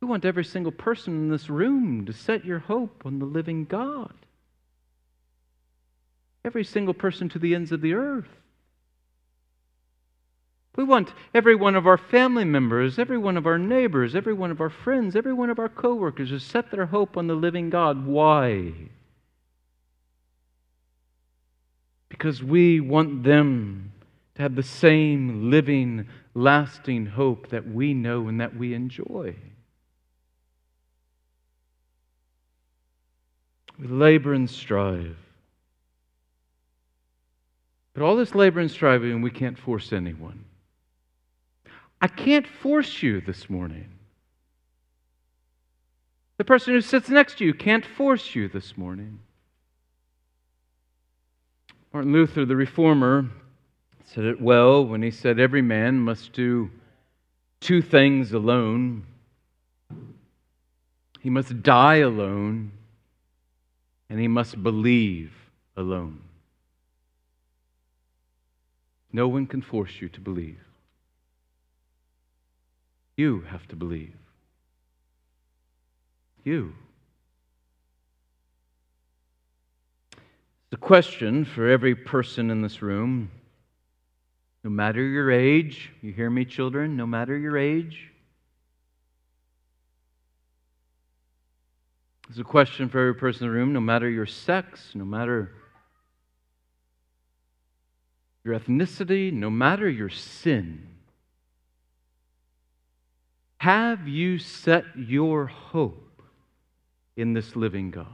We 0.00 0.08
want 0.08 0.24
every 0.24 0.44
single 0.44 0.72
person 0.72 1.14
in 1.14 1.28
this 1.30 1.48
room 1.48 2.04
to 2.06 2.12
set 2.12 2.44
your 2.44 2.58
hope 2.58 3.02
on 3.06 3.18
the 3.18 3.24
living 3.24 3.64
God. 3.64 4.12
Every 6.44 6.64
single 6.64 6.94
person 6.94 7.28
to 7.30 7.38
the 7.38 7.54
ends 7.54 7.72
of 7.72 7.80
the 7.80 7.94
earth. 7.94 8.28
We 10.76 10.84
want 10.84 11.14
every 11.32 11.54
one 11.54 11.74
of 11.74 11.86
our 11.86 11.96
family 11.96 12.44
members, 12.44 12.98
every 12.98 13.16
one 13.16 13.38
of 13.38 13.46
our 13.46 13.58
neighbors, 13.58 14.14
every 14.14 14.34
one 14.34 14.50
of 14.50 14.60
our 14.60 14.68
friends, 14.68 15.16
every 15.16 15.32
one 15.32 15.48
of 15.48 15.58
our 15.58 15.70
coworkers 15.70 16.28
to 16.28 16.38
set 16.38 16.70
their 16.70 16.86
hope 16.86 17.16
on 17.16 17.26
the 17.26 17.34
living 17.34 17.70
God. 17.70 18.06
Why? 18.06 18.74
Because 22.10 22.42
we 22.42 22.80
want 22.80 23.24
them 23.24 23.92
to 24.34 24.42
have 24.42 24.54
the 24.54 24.62
same 24.62 25.50
living, 25.50 26.08
lasting 26.34 27.06
hope 27.06 27.48
that 27.48 27.66
we 27.66 27.94
know 27.94 28.28
and 28.28 28.38
that 28.42 28.54
we 28.54 28.74
enjoy. 28.74 29.34
We 33.78 33.88
labor 33.88 34.34
and 34.34 34.48
strive 34.48 35.16
But 37.96 38.04
all 38.04 38.16
this 38.16 38.34
labor 38.34 38.60
and 38.60 38.70
striving, 38.70 39.22
we 39.22 39.30
can't 39.30 39.58
force 39.58 39.90
anyone. 39.90 40.44
I 42.00 42.08
can't 42.08 42.46
force 42.46 43.02
you 43.02 43.20
this 43.20 43.48
morning. 43.48 43.88
The 46.36 46.44
person 46.44 46.74
who 46.74 46.80
sits 46.80 47.08
next 47.08 47.38
to 47.38 47.44
you 47.44 47.54
can't 47.54 47.86
force 47.86 48.34
you 48.34 48.48
this 48.48 48.76
morning. 48.76 49.20
Martin 51.92 52.12
Luther, 52.12 52.44
the 52.44 52.56
reformer, 52.56 53.30
said 54.04 54.24
it 54.24 54.40
well 54.40 54.84
when 54.84 55.02
he 55.02 55.10
said, 55.10 55.40
Every 55.40 55.62
man 55.62 55.98
must 55.98 56.32
do 56.34 56.70
two 57.60 57.80
things 57.80 58.32
alone. 58.32 59.06
He 61.20 61.30
must 61.30 61.62
die 61.62 61.96
alone, 61.96 62.72
and 64.10 64.20
he 64.20 64.28
must 64.28 64.62
believe 64.62 65.32
alone. 65.76 66.20
No 69.10 69.26
one 69.26 69.46
can 69.46 69.62
force 69.62 70.00
you 70.00 70.10
to 70.10 70.20
believe. 70.20 70.65
You 73.16 73.42
have 73.48 73.66
to 73.68 73.76
believe. 73.76 74.14
You. 76.44 76.74
The 80.70 80.76
question 80.76 81.44
for 81.44 81.68
every 81.68 81.94
person 81.94 82.50
in 82.50 82.62
this 82.62 82.82
room, 82.82 83.30
no 84.62 84.70
matter 84.70 85.02
your 85.02 85.30
age, 85.30 85.90
you 86.02 86.12
hear 86.12 86.28
me, 86.28 86.44
children, 86.44 86.96
no 86.96 87.06
matter 87.06 87.36
your 87.36 87.56
age, 87.56 88.10
It's 92.28 92.38
a 92.38 92.44
question 92.44 92.88
for 92.88 92.98
every 92.98 93.14
person 93.14 93.46
in 93.46 93.52
the 93.52 93.58
room, 93.58 93.72
no 93.72 93.80
matter 93.80 94.08
your 94.08 94.26
sex, 94.26 94.90
no 94.94 95.04
matter 95.04 95.52
your 98.44 98.58
ethnicity, 98.58 99.32
no 99.32 99.48
matter 99.48 99.88
your 99.88 100.08
sin. 100.08 100.88
Have 103.58 104.06
you 104.06 104.38
set 104.38 104.84
your 104.96 105.46
hope 105.46 106.22
in 107.16 107.32
this 107.32 107.56
living 107.56 107.90
God? 107.90 108.06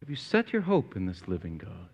Have 0.00 0.10
you 0.10 0.16
set 0.16 0.52
your 0.52 0.62
hope 0.62 0.96
in 0.96 1.06
this 1.06 1.28
living 1.28 1.58
God? 1.58 1.88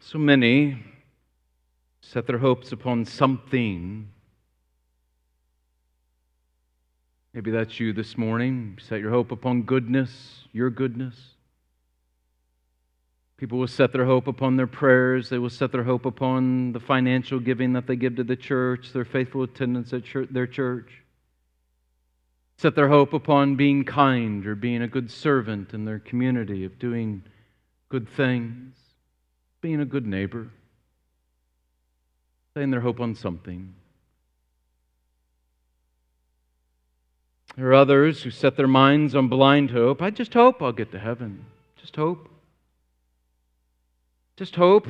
So 0.00 0.18
many 0.18 0.82
set 2.02 2.26
their 2.26 2.38
hopes 2.38 2.70
upon 2.70 3.06
something. 3.06 4.10
Maybe 7.32 7.50
that's 7.50 7.80
you 7.80 7.92
this 7.94 8.18
morning. 8.18 8.78
Set 8.80 9.00
your 9.00 9.10
hope 9.10 9.32
upon 9.32 9.62
goodness, 9.62 10.44
your 10.52 10.68
goodness. 10.68 11.33
People 13.44 13.58
will 13.58 13.66
set 13.66 13.92
their 13.92 14.06
hope 14.06 14.26
upon 14.26 14.56
their 14.56 14.66
prayers. 14.66 15.28
They 15.28 15.36
will 15.36 15.50
set 15.50 15.70
their 15.70 15.84
hope 15.84 16.06
upon 16.06 16.72
the 16.72 16.80
financial 16.80 17.38
giving 17.38 17.74
that 17.74 17.86
they 17.86 17.94
give 17.94 18.16
to 18.16 18.24
the 18.24 18.36
church, 18.36 18.94
their 18.94 19.04
faithful 19.04 19.42
attendance 19.42 19.92
at 19.92 20.04
their 20.32 20.46
church. 20.46 20.90
Set 22.56 22.74
their 22.74 22.88
hope 22.88 23.12
upon 23.12 23.56
being 23.56 23.84
kind 23.84 24.46
or 24.46 24.54
being 24.54 24.80
a 24.80 24.88
good 24.88 25.10
servant 25.10 25.74
in 25.74 25.84
their 25.84 25.98
community, 25.98 26.64
of 26.64 26.78
doing 26.78 27.22
good 27.90 28.08
things, 28.08 28.76
being 29.60 29.82
a 29.82 29.84
good 29.84 30.06
neighbor, 30.06 30.48
setting 32.54 32.70
their 32.70 32.80
hope 32.80 32.98
on 32.98 33.14
something. 33.14 33.74
There 37.58 37.68
are 37.68 37.74
others 37.74 38.22
who 38.22 38.30
set 38.30 38.56
their 38.56 38.66
minds 38.66 39.14
on 39.14 39.28
blind 39.28 39.70
hope. 39.70 40.00
I 40.00 40.08
just 40.08 40.32
hope 40.32 40.62
I'll 40.62 40.72
get 40.72 40.92
to 40.92 40.98
heaven. 40.98 41.44
Just 41.76 41.96
hope. 41.96 42.30
Just 44.36 44.56
hope. 44.56 44.88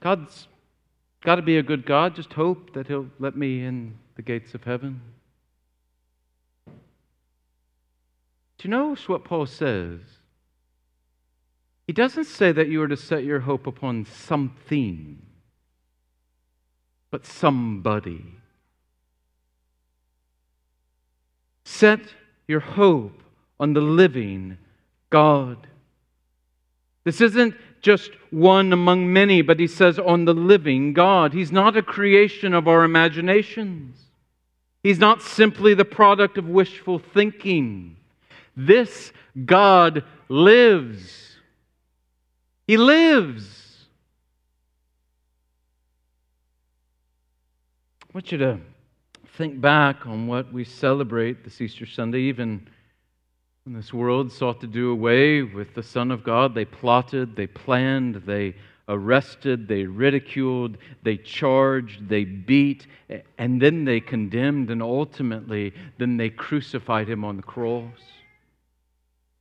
God's 0.00 0.48
got 1.24 1.36
to 1.36 1.42
be 1.42 1.58
a 1.58 1.62
good 1.62 1.86
God. 1.86 2.14
Just 2.14 2.32
hope 2.32 2.74
that 2.74 2.86
He'll 2.86 3.08
let 3.18 3.36
me 3.36 3.64
in 3.64 3.96
the 4.16 4.22
gates 4.22 4.54
of 4.54 4.64
heaven. 4.64 5.00
Do 8.58 8.66
you 8.66 8.70
know 8.70 8.96
what 9.06 9.24
Paul 9.24 9.46
says? 9.46 10.00
He 11.86 11.92
doesn't 11.92 12.24
say 12.24 12.52
that 12.52 12.68
you 12.68 12.82
are 12.82 12.88
to 12.88 12.96
set 12.96 13.24
your 13.24 13.40
hope 13.40 13.66
upon 13.66 14.04
something, 14.04 15.22
but 17.10 17.24
somebody. 17.24 18.26
Set 21.64 22.00
your 22.46 22.60
hope 22.60 23.22
on 23.58 23.72
the 23.72 23.80
living 23.80 24.58
God. 25.08 25.66
This 27.04 27.20
isn't 27.20 27.54
just 27.80 28.10
one 28.30 28.72
among 28.72 29.12
many, 29.12 29.42
but 29.42 29.58
he 29.58 29.66
says 29.66 29.98
on 29.98 30.24
the 30.24 30.34
living 30.34 30.92
God. 30.92 31.32
He's 31.32 31.52
not 31.52 31.76
a 31.76 31.82
creation 31.82 32.54
of 32.54 32.68
our 32.68 32.84
imaginations. 32.84 33.98
He's 34.82 34.98
not 34.98 35.22
simply 35.22 35.74
the 35.74 35.84
product 35.84 36.38
of 36.38 36.48
wishful 36.48 36.98
thinking. 36.98 37.96
This 38.56 39.12
God 39.44 40.04
lives. 40.28 41.36
He 42.66 42.76
lives. 42.76 43.86
I 48.02 48.10
want 48.14 48.32
you 48.32 48.38
to 48.38 48.58
think 49.36 49.60
back 49.60 50.06
on 50.06 50.26
what 50.26 50.52
we 50.52 50.64
celebrate 50.64 51.44
this 51.44 51.60
Easter 51.60 51.86
Sunday, 51.86 52.22
even 52.22 52.68
when 53.68 53.76
this 53.76 53.92
world 53.92 54.32
sought 54.32 54.62
to 54.62 54.66
do 54.66 54.90
away 54.90 55.42
with 55.42 55.74
the 55.74 55.82
Son 55.82 56.10
of 56.10 56.24
God, 56.24 56.54
they 56.54 56.64
plotted, 56.64 57.36
they 57.36 57.46
planned, 57.46 58.14
they 58.24 58.54
arrested, 58.88 59.68
they 59.68 59.84
ridiculed, 59.84 60.78
they 61.02 61.18
charged, 61.18 62.08
they 62.08 62.24
beat, 62.24 62.86
and 63.36 63.60
then 63.60 63.84
they 63.84 64.00
condemned, 64.00 64.70
and 64.70 64.82
ultimately, 64.82 65.74
then 65.98 66.16
they 66.16 66.30
crucified 66.30 67.10
him 67.10 67.26
on 67.26 67.36
the 67.36 67.42
cross. 67.42 68.00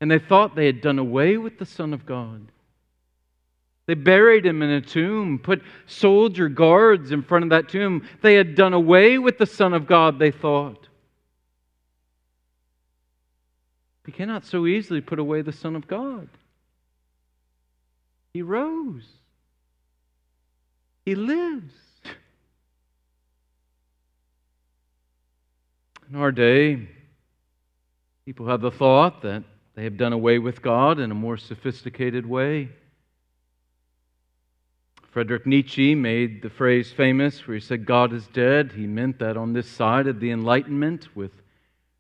And 0.02 0.12
they 0.12 0.20
thought 0.20 0.58
they 0.58 0.66
had 0.66 0.82
done 0.82 1.00
away 1.00 1.38
with 1.38 1.58
the 1.58 1.66
Son 1.66 1.94
of 1.94 2.06
God. 2.06 2.52
They 3.86 3.94
buried 3.94 4.46
him 4.46 4.62
in 4.62 4.72
a 4.72 4.82
tomb, 4.82 5.40
put 5.40 5.62
soldier 5.86 6.50
guards 6.50 7.14
in 7.14 7.24
front 7.24 7.46
of 7.46 7.52
that 7.52 7.70
tomb. 7.70 8.06
They 8.22 8.34
had 8.34 8.56
done 8.56 8.74
away 8.74 9.20
with 9.20 9.38
the 9.38 9.46
Son 9.46 9.74
of 9.74 9.88
God, 9.88 10.20
they 10.20 10.32
thought. 10.32 10.90
You 14.08 14.14
cannot 14.14 14.46
so 14.46 14.66
easily 14.66 15.02
put 15.02 15.20
away 15.20 15.42
the 15.42 15.52
Son 15.52 15.76
of 15.76 15.88
God. 15.88 16.30
He 18.34 18.42
rose, 18.42 19.08
He 21.06 21.14
lives. 21.14 21.74
In 26.10 26.16
our 26.16 26.32
day, 26.32 26.88
people 28.26 28.48
have 28.48 28.62
the 28.62 28.72
thought 28.72 29.22
that 29.24 29.44
they 29.76 29.84
have 29.84 29.98
done 29.98 30.14
away 30.14 30.40
with 30.40 30.62
God 30.62 31.00
in 31.00 31.12
a 31.12 31.16
more 31.16 31.36
sophisticated 31.36 32.26
way. 32.26 32.70
Frederick 35.12 35.46
Nietzsche 35.46 35.96
made 35.96 36.42
the 36.42 36.50
phrase 36.50 36.94
famous 36.94 37.46
where 37.46 37.56
he 37.56 37.62
said, 37.62 37.86
God 37.86 38.14
is 38.14 38.28
dead. 38.28 38.72
He 38.72 38.88
meant 38.88 39.20
that 39.20 39.36
on 39.36 39.52
this 39.52 39.68
side 39.68 40.08
of 40.08 40.22
the 40.22 40.32
Enlightenment, 40.32 41.14
with 41.14 41.32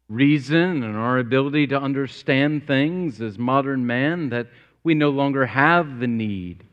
reason 0.10 0.84
and 0.84 0.96
our 0.96 1.18
ability 1.18 1.68
to 1.68 1.80
understand 1.80 2.66
things 2.66 3.22
as 3.22 3.38
modern 3.38 3.86
man 3.86 4.30
that 4.30 4.48
we 4.84 4.94
no 4.94 5.10
longer 5.10 5.46
have 5.46 6.00
the 6.00 6.08
need 6.08 6.64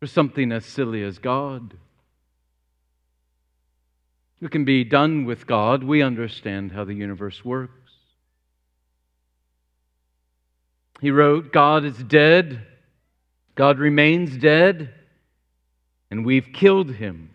for 0.00 0.06
something 0.06 0.52
as 0.52 0.64
silly 0.64 1.02
as 1.02 1.18
God. 1.18 1.74
We 4.40 4.48
can 4.48 4.64
be 4.64 4.84
done 4.84 5.24
with 5.24 5.46
God. 5.46 5.82
We 5.82 6.02
understand 6.02 6.72
how 6.72 6.84
the 6.84 6.94
universe 6.94 7.44
works. 7.44 7.72
He 11.00 11.10
wrote, 11.10 11.52
God 11.52 11.84
is 11.84 11.96
dead, 11.96 12.66
God 13.54 13.78
remains 13.78 14.36
dead, 14.36 14.92
and 16.10 16.24
we've 16.24 16.52
killed 16.52 16.90
him. 16.90 17.30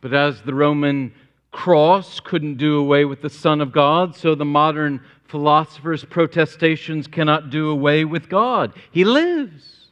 But 0.00 0.14
as 0.14 0.40
the 0.42 0.54
Roman 0.54 1.12
cross 1.56 2.20
couldn't 2.20 2.58
do 2.58 2.78
away 2.78 3.06
with 3.06 3.22
the 3.22 3.30
Son 3.30 3.62
of 3.62 3.72
God, 3.72 4.14
so 4.14 4.34
the 4.34 4.44
modern 4.44 5.00
philosophers' 5.24 6.04
protestations 6.04 7.06
cannot 7.06 7.48
do 7.48 7.70
away 7.70 8.04
with 8.04 8.28
God. 8.28 8.74
He 8.90 9.06
lives. 9.06 9.88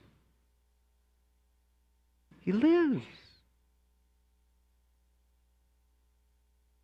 He 2.42 2.52
lives. 2.52 3.06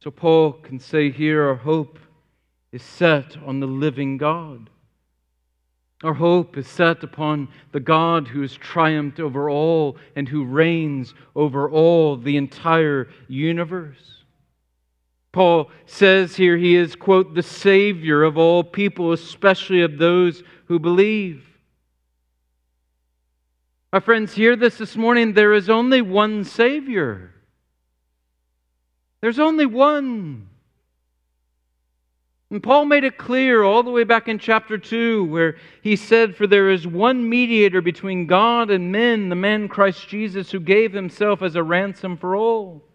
So 0.02 0.10
Paul 0.10 0.54
can 0.54 0.80
say 0.80 1.10
here 1.10 1.46
our 1.46 1.56
hope 1.56 1.98
is 2.72 2.82
set 2.82 3.36
on 3.44 3.60
the 3.60 3.66
living 3.66 4.16
God. 4.16 4.70
Our 6.02 6.14
hope 6.14 6.56
is 6.56 6.66
set 6.66 7.04
upon 7.04 7.48
the 7.72 7.80
God 7.80 8.28
who 8.28 8.40
has 8.40 8.54
triumphed 8.54 9.20
over 9.20 9.50
all 9.50 9.98
and 10.16 10.26
who 10.26 10.46
reigns 10.46 11.12
over 11.36 11.68
all 11.68 12.16
the 12.16 12.38
entire 12.38 13.08
universe. 13.28 14.19
Paul 15.32 15.70
says 15.86 16.34
here 16.34 16.56
he 16.56 16.74
is, 16.74 16.96
quote, 16.96 17.34
the 17.34 17.42
Savior 17.42 18.24
of 18.24 18.36
all 18.36 18.64
people, 18.64 19.12
especially 19.12 19.82
of 19.82 19.98
those 19.98 20.42
who 20.66 20.78
believe. 20.78 21.46
My 23.92 24.00
friends, 24.00 24.34
hear 24.34 24.56
this 24.56 24.78
this 24.78 24.96
morning. 24.96 25.32
There 25.32 25.52
is 25.52 25.68
only 25.68 26.02
one 26.02 26.44
Savior. 26.44 27.32
There's 29.20 29.38
only 29.38 29.66
one. 29.66 30.48
And 32.50 32.62
Paul 32.62 32.86
made 32.86 33.04
it 33.04 33.16
clear 33.16 33.62
all 33.62 33.84
the 33.84 33.90
way 33.90 34.02
back 34.02 34.26
in 34.26 34.40
chapter 34.40 34.78
2, 34.78 35.24
where 35.24 35.56
he 35.82 35.94
said, 35.94 36.34
For 36.34 36.48
there 36.48 36.70
is 36.70 36.86
one 36.86 37.28
mediator 37.28 37.80
between 37.80 38.26
God 38.26 38.70
and 38.70 38.90
men, 38.90 39.28
the 39.28 39.36
man 39.36 39.68
Christ 39.68 40.08
Jesus, 40.08 40.50
who 40.50 40.58
gave 40.58 40.92
himself 40.92 41.42
as 41.42 41.54
a 41.54 41.62
ransom 41.62 42.16
for 42.16 42.34
all. 42.34 42.89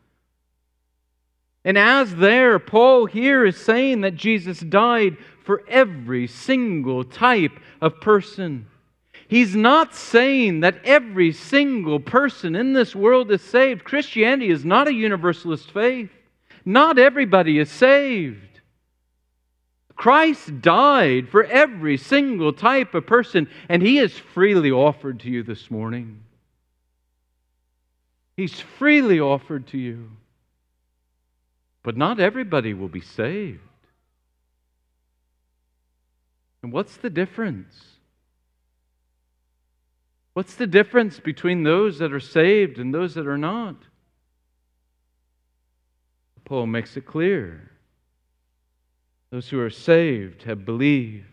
And 1.65 1.79
as 1.79 2.15
there, 2.15 2.59
Paul 2.59 3.07
here 3.07 3.43
is 3.43 3.57
saying 3.57 4.01
that 4.01 4.15
Jesus 4.15 4.59
died 4.59 5.17
for 5.43 5.63
every 5.67 6.27
single 6.27 7.03
type 7.03 7.59
of 7.81 7.99
person. 7.99 8.67
He's 9.27 9.55
not 9.55 9.95
saying 9.95 10.59
that 10.59 10.79
every 10.85 11.33
single 11.33 11.99
person 11.99 12.55
in 12.55 12.73
this 12.73 12.95
world 12.95 13.31
is 13.31 13.41
saved. 13.41 13.83
Christianity 13.83 14.51
is 14.51 14.63
not 14.63 14.87
a 14.87 14.93
universalist 14.93 15.71
faith. 15.71 16.11
Not 16.63 16.99
everybody 16.99 17.57
is 17.57 17.71
saved. 17.71 18.61
Christ 19.95 20.61
died 20.61 21.29
for 21.29 21.43
every 21.45 21.97
single 21.97 22.53
type 22.53 22.93
of 22.93 23.07
person, 23.07 23.49
and 23.69 23.81
He 23.81 23.97
is 23.97 24.13
freely 24.13 24.69
offered 24.69 25.21
to 25.21 25.29
you 25.29 25.41
this 25.41 25.71
morning. 25.71 26.21
He's 28.37 28.59
freely 28.59 29.19
offered 29.19 29.67
to 29.67 29.77
you. 29.79 30.11
But 31.85 31.95
not 31.95 32.19
everybody 32.19 32.73
will 32.73 32.87
be 32.87 32.99
saved. 32.99 33.59
And 36.63 36.71
what's 36.73 36.97
the 36.97 37.11
difference? 37.11 37.79
What's 40.33 40.55
the 40.55 40.65
difference 40.65 41.19
between 41.19 41.61
those 41.61 41.99
that 41.99 42.11
are 42.11 42.19
saved 42.19 42.79
and 42.79 42.91
those 42.91 43.13
that 43.13 43.27
are 43.27 43.37
not? 43.37 43.75
Paul 46.43 46.65
makes 46.65 46.97
it 46.97 47.05
clear. 47.05 47.69
Those 49.29 49.49
who 49.49 49.59
are 49.59 49.69
saved 49.69 50.41
have 50.43 50.65
believed. 50.65 51.25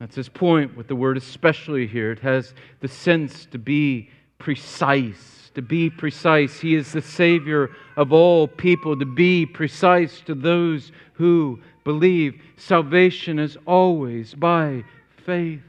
That's 0.00 0.16
his 0.16 0.30
point 0.30 0.74
with 0.74 0.88
the 0.88 0.96
word 0.96 1.18
especially 1.18 1.86
here. 1.86 2.12
It 2.12 2.20
has 2.20 2.54
the 2.80 2.88
sense 2.88 3.44
to 3.46 3.58
be 3.58 4.08
precise. 4.38 5.35
To 5.56 5.62
be 5.62 5.88
precise. 5.88 6.60
He 6.60 6.74
is 6.74 6.92
the 6.92 7.00
Savior 7.00 7.70
of 7.96 8.12
all 8.12 8.46
people. 8.46 8.98
To 8.98 9.06
be 9.06 9.46
precise 9.46 10.20
to 10.26 10.34
those 10.34 10.92
who 11.14 11.60
believe. 11.82 12.38
Salvation 12.58 13.38
is 13.38 13.56
always 13.64 14.34
by 14.34 14.84
faith. 15.24 15.62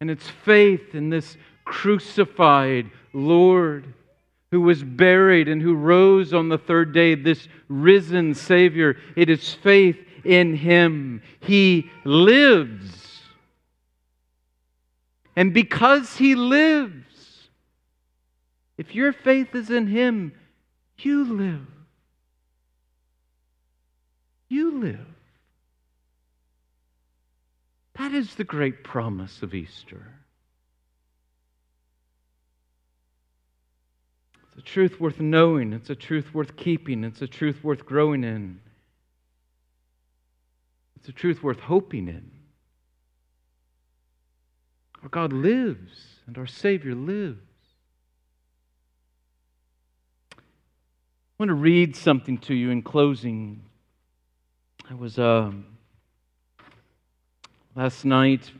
And 0.00 0.10
it's 0.10 0.28
faith 0.44 0.94
in 0.94 1.08
this 1.08 1.38
crucified 1.64 2.90
Lord 3.14 3.86
who 4.50 4.60
was 4.60 4.84
buried 4.84 5.48
and 5.48 5.62
who 5.62 5.74
rose 5.74 6.34
on 6.34 6.50
the 6.50 6.58
third 6.58 6.92
day, 6.92 7.14
this 7.14 7.48
risen 7.68 8.34
Savior. 8.34 8.98
It 9.16 9.30
is 9.30 9.54
faith 9.54 9.96
in 10.24 10.54
Him. 10.54 11.22
He 11.40 11.90
lives. 12.04 13.22
And 15.36 15.54
because 15.54 16.16
He 16.16 16.34
lives, 16.34 17.13
if 18.76 18.94
your 18.94 19.12
faith 19.12 19.54
is 19.54 19.70
in 19.70 19.86
Him, 19.86 20.32
you 20.98 21.24
live. 21.24 21.66
You 24.48 24.80
live. 24.80 25.06
That 27.98 28.12
is 28.12 28.34
the 28.34 28.44
great 28.44 28.82
promise 28.82 29.42
of 29.42 29.54
Easter. 29.54 30.14
It's 34.48 34.58
a 34.58 34.62
truth 34.62 35.00
worth 35.00 35.20
knowing. 35.20 35.72
It's 35.72 35.90
a 35.90 35.94
truth 35.94 36.34
worth 36.34 36.56
keeping. 36.56 37.04
It's 37.04 37.22
a 37.22 37.26
truth 37.26 37.62
worth 37.62 37.86
growing 37.86 38.24
in. 38.24 38.60
It's 40.96 41.08
a 41.08 41.12
truth 41.12 41.42
worth 41.42 41.60
hoping 41.60 42.08
in. 42.08 42.30
Our 45.02 45.08
God 45.08 45.32
lives 45.32 46.20
and 46.26 46.38
our 46.38 46.46
Savior 46.46 46.94
lives. 46.94 47.53
Want 51.38 51.48
to 51.48 51.54
read 51.54 51.96
something 51.96 52.38
to 52.38 52.54
you 52.54 52.70
in 52.70 52.80
closing. 52.80 53.60
I 54.88 54.94
was 54.94 55.18
uh, 55.18 55.50
last 57.74 58.04
night 58.04 58.52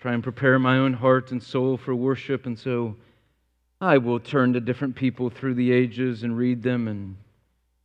trying 0.00 0.20
to 0.20 0.22
prepare 0.22 0.58
my 0.58 0.78
own 0.78 0.94
heart 0.94 1.30
and 1.30 1.42
soul 1.42 1.76
for 1.76 1.94
worship, 1.94 2.46
and 2.46 2.58
so 2.58 2.96
I 3.82 3.98
will 3.98 4.18
turn 4.18 4.54
to 4.54 4.60
different 4.60 4.96
people 4.96 5.28
through 5.28 5.54
the 5.54 5.72
ages 5.72 6.22
and 6.22 6.38
read 6.38 6.62
them. 6.62 6.88
And 6.88 7.16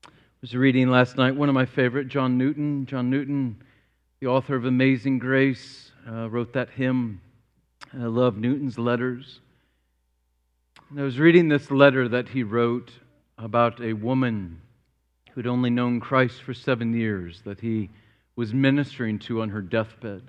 I 0.05 0.09
was 0.39 0.55
reading 0.55 0.89
last 0.89 1.18
night 1.18 1.36
one 1.36 1.49
of 1.49 1.55
my 1.55 1.66
favorite, 1.66 2.07
John 2.07 2.38
Newton. 2.38 2.86
John 2.86 3.09
Newton, 3.09 3.61
the 4.22 4.28
author 4.28 4.55
of 4.55 4.63
Amazing 4.63 5.20
Grace, 5.20 5.91
uh, 6.09 6.30
wrote 6.30 6.53
that 6.53 6.70
hymn. 6.70 7.20
I 7.93 8.05
love 8.05 8.38
Newton's 8.38 8.80
letters. 8.80 9.41
And 10.89 11.01
I 11.01 11.03
was 11.03 11.20
reading 11.20 11.49
this 11.49 11.70
letter 11.70 12.07
that 12.07 12.30
he 12.30 12.43
wrote 12.43 12.93
about 13.38 13.82
a 13.82 13.94
woman 13.94 14.62
who'd 15.32 15.48
only 15.48 15.70
known 15.70 16.00
Christ 16.00 16.42
for 16.42 16.54
seven 16.54 16.94
years, 16.94 17.42
that 17.46 17.60
he 17.60 17.90
was 18.36 18.54
ministering 18.54 19.20
to 19.20 19.42
on 19.42 19.50
her 19.50 19.62
deathbed. 19.62 20.24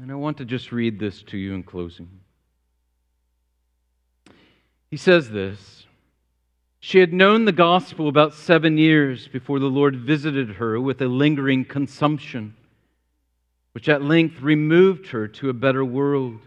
And 0.00 0.10
I 0.10 0.14
want 0.14 0.38
to 0.38 0.44
just 0.44 0.72
read 0.72 0.98
this 0.98 1.22
to 1.24 1.38
you 1.38 1.54
in 1.54 1.62
closing. 1.62 2.08
He 4.90 4.96
says 4.96 5.30
this 5.30 5.86
She 6.80 6.98
had 6.98 7.12
known 7.12 7.44
the 7.44 7.52
gospel 7.52 8.08
about 8.08 8.34
seven 8.34 8.78
years 8.78 9.28
before 9.28 9.58
the 9.58 9.66
Lord 9.66 9.96
visited 9.96 10.56
her 10.56 10.80
with 10.80 11.00
a 11.00 11.06
lingering 11.06 11.64
consumption, 11.64 12.54
which 13.72 13.88
at 13.88 14.02
length 14.02 14.40
removed 14.40 15.08
her 15.08 15.28
to 15.28 15.50
a 15.50 15.54
better 15.54 15.84
world. 15.84 16.40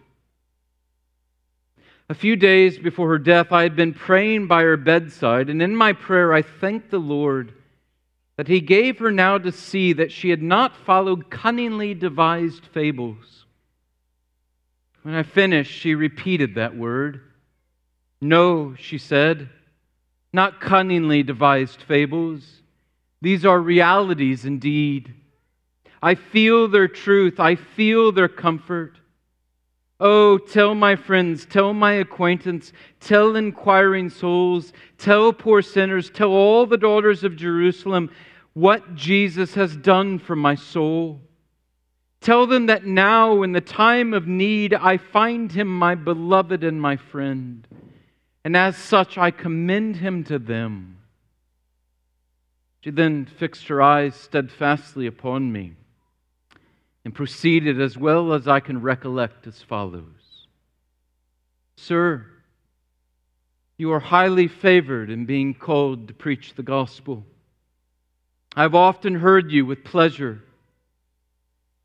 A 2.09 2.15
few 2.15 2.35
days 2.35 2.79
before 2.79 3.07
her 3.09 3.19
death, 3.19 3.51
I 3.51 3.63
had 3.63 3.75
been 3.75 3.93
praying 3.93 4.47
by 4.47 4.63
her 4.63 4.77
bedside, 4.77 5.49
and 5.49 5.61
in 5.61 5.75
my 5.75 5.93
prayer, 5.93 6.33
I 6.33 6.41
thanked 6.41 6.89
the 6.89 6.99
Lord 6.99 7.53
that 8.35 8.47
He 8.47 8.61
gave 8.61 8.97
her 8.99 9.11
now 9.11 9.37
to 9.37 9.51
see 9.51 9.93
that 9.93 10.11
she 10.11 10.29
had 10.29 10.41
not 10.41 10.75
followed 10.75 11.29
cunningly 11.29 11.93
devised 11.93 12.65
fables. 12.65 13.45
When 15.03 15.13
I 15.13 15.23
finished, 15.23 15.71
she 15.71 15.95
repeated 15.95 16.55
that 16.55 16.75
word 16.75 17.21
no, 18.21 18.75
she 18.75 18.97
said, 18.97 19.49
not 20.33 20.59
cunningly 20.59 21.23
devised 21.23 21.81
fables. 21.81 22.61
These 23.21 23.45
are 23.45 23.59
realities 23.59 24.45
indeed. 24.45 25.13
I 26.01 26.15
feel 26.15 26.67
their 26.67 26.87
truth, 26.87 27.39
I 27.39 27.55
feel 27.55 28.11
their 28.11 28.27
comfort. 28.27 28.98
Oh, 29.99 30.37
tell 30.37 30.75
my 30.75 30.95
friends, 30.95 31.45
tell 31.45 31.73
my 31.73 31.93
acquaintance, 31.93 32.71
tell 32.99 33.35
inquiring 33.35 34.09
souls, 34.09 34.71
tell 34.97 35.33
poor 35.33 35.61
sinners, 35.61 36.09
tell 36.09 36.29
all 36.29 36.65
the 36.65 36.77
daughters 36.77 37.23
of 37.23 37.35
Jerusalem 37.35 38.09
what 38.53 38.95
Jesus 38.95 39.53
has 39.55 39.75
done 39.75 40.19
for 40.19 40.35
my 40.35 40.55
soul. 40.55 41.21
Tell 42.21 42.47
them 42.47 42.67
that 42.67 42.85
now, 42.85 43.43
in 43.43 43.51
the 43.51 43.61
time 43.61 44.13
of 44.13 44.27
need, 44.27 44.73
I 44.73 44.97
find 44.97 45.51
him 45.51 45.67
my 45.67 45.95
beloved 45.95 46.63
and 46.63 46.81
my 46.81 46.95
friend 46.95 47.67
and 48.43 48.55
as 48.55 48.77
such 48.77 49.17
I 49.17 49.31
commend 49.31 49.97
him 49.97 50.23
to 50.25 50.39
them. 50.39 50.97
She 52.81 52.91
then 52.91 53.25
fixed 53.25 53.67
her 53.67 53.81
eyes 53.81 54.15
steadfastly 54.15 55.05
upon 55.05 55.51
me 55.51 55.73
and 57.05 57.13
proceeded 57.15 57.79
as 57.79 57.97
well 57.97 58.33
as 58.33 58.47
I 58.47 58.59
can 58.59 58.81
recollect 58.81 59.47
as 59.47 59.61
follows 59.61 60.47
Sir, 61.75 62.25
you 63.77 63.93
are 63.93 64.01
highly 64.01 64.49
favored 64.49 65.09
in 65.09 65.25
being 65.25 65.53
called 65.53 66.09
to 66.09 66.13
preach 66.13 66.53
the 66.53 66.63
gospel. 66.63 67.25
I've 68.53 68.75
often 68.75 69.15
heard 69.15 69.51
you 69.51 69.65
with 69.65 69.85
pleasure, 69.85 70.43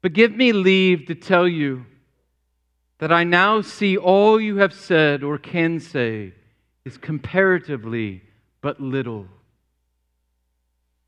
but 0.03 0.13
give 0.13 0.35
me 0.35 0.53
leave 0.53 1.07
to 1.07 1.15
tell 1.15 1.47
you 1.47 1.87
that 2.99 3.13
I 3.13 3.23
now 3.23 3.61
see 3.61 3.97
all 3.97 4.41
you 4.41 4.57
have 4.57 4.73
said 4.73 5.23
or 5.23 5.39
can 5.39 5.79
say 5.79 6.33
is 6.85 6.97
comparatively 6.97 8.23
but 8.61 8.81
little. 8.81 9.27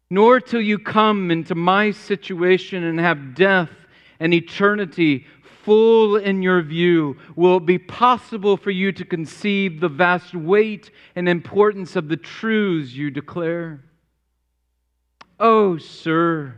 Nor 0.09 0.41
till 0.41 0.61
you 0.61 0.79
come 0.79 1.33
into 1.33 1.57
my 1.57 1.91
situation 1.91 2.85
and 2.85 3.01
have 3.01 3.35
death 3.35 3.71
and 4.21 4.33
eternity 4.35 5.27
full 5.63 6.17
in 6.17 6.43
your 6.43 6.63
view? 6.63 7.17
Will 7.35 7.57
it 7.57 7.67
be 7.67 7.79
possible 7.79 8.57
for 8.57 8.71
you 8.71 8.93
to 8.93 9.05
conceive 9.05 9.81
the 9.81 9.89
vast 9.89 10.35
weight 10.35 10.91
and 11.17 11.29
importance 11.29 11.97
of 11.97 12.09
the 12.09 12.17
truths 12.17 12.93
you 12.93 13.11
declare? 13.11 13.83
Oh, 15.41 15.77
sir, 15.77 16.57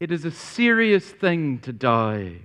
it 0.00 0.10
is 0.10 0.24
a 0.24 0.30
serious 0.30 1.08
thing 1.08 1.60
to 1.60 1.72
die. 1.72 2.40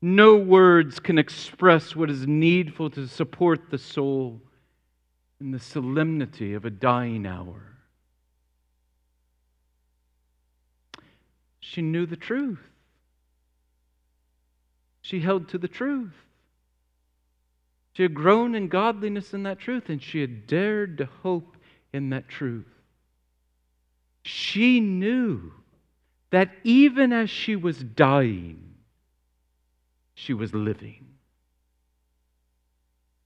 No 0.00 0.36
words 0.36 1.00
can 1.00 1.18
express 1.18 1.96
what 1.96 2.10
is 2.10 2.26
needful 2.26 2.90
to 2.90 3.08
support 3.08 3.70
the 3.70 3.78
soul 3.78 4.40
in 5.40 5.50
the 5.50 5.58
solemnity 5.58 6.54
of 6.54 6.64
a 6.64 6.70
dying 6.70 7.26
hour. 7.26 7.76
She 11.60 11.82
knew 11.82 12.06
the 12.06 12.16
truth. 12.16 12.60
She 15.06 15.20
held 15.20 15.50
to 15.50 15.58
the 15.58 15.68
truth. 15.68 16.16
She 17.92 18.02
had 18.02 18.12
grown 18.12 18.56
in 18.56 18.66
godliness 18.66 19.34
in 19.34 19.44
that 19.44 19.60
truth, 19.60 19.88
and 19.88 20.02
she 20.02 20.20
had 20.20 20.48
dared 20.48 20.98
to 20.98 21.04
hope 21.22 21.56
in 21.92 22.10
that 22.10 22.28
truth. 22.28 22.66
She 24.24 24.80
knew 24.80 25.52
that 26.30 26.50
even 26.64 27.12
as 27.12 27.30
she 27.30 27.54
was 27.54 27.80
dying, 27.80 28.74
she 30.14 30.34
was 30.34 30.52
living. 30.52 31.06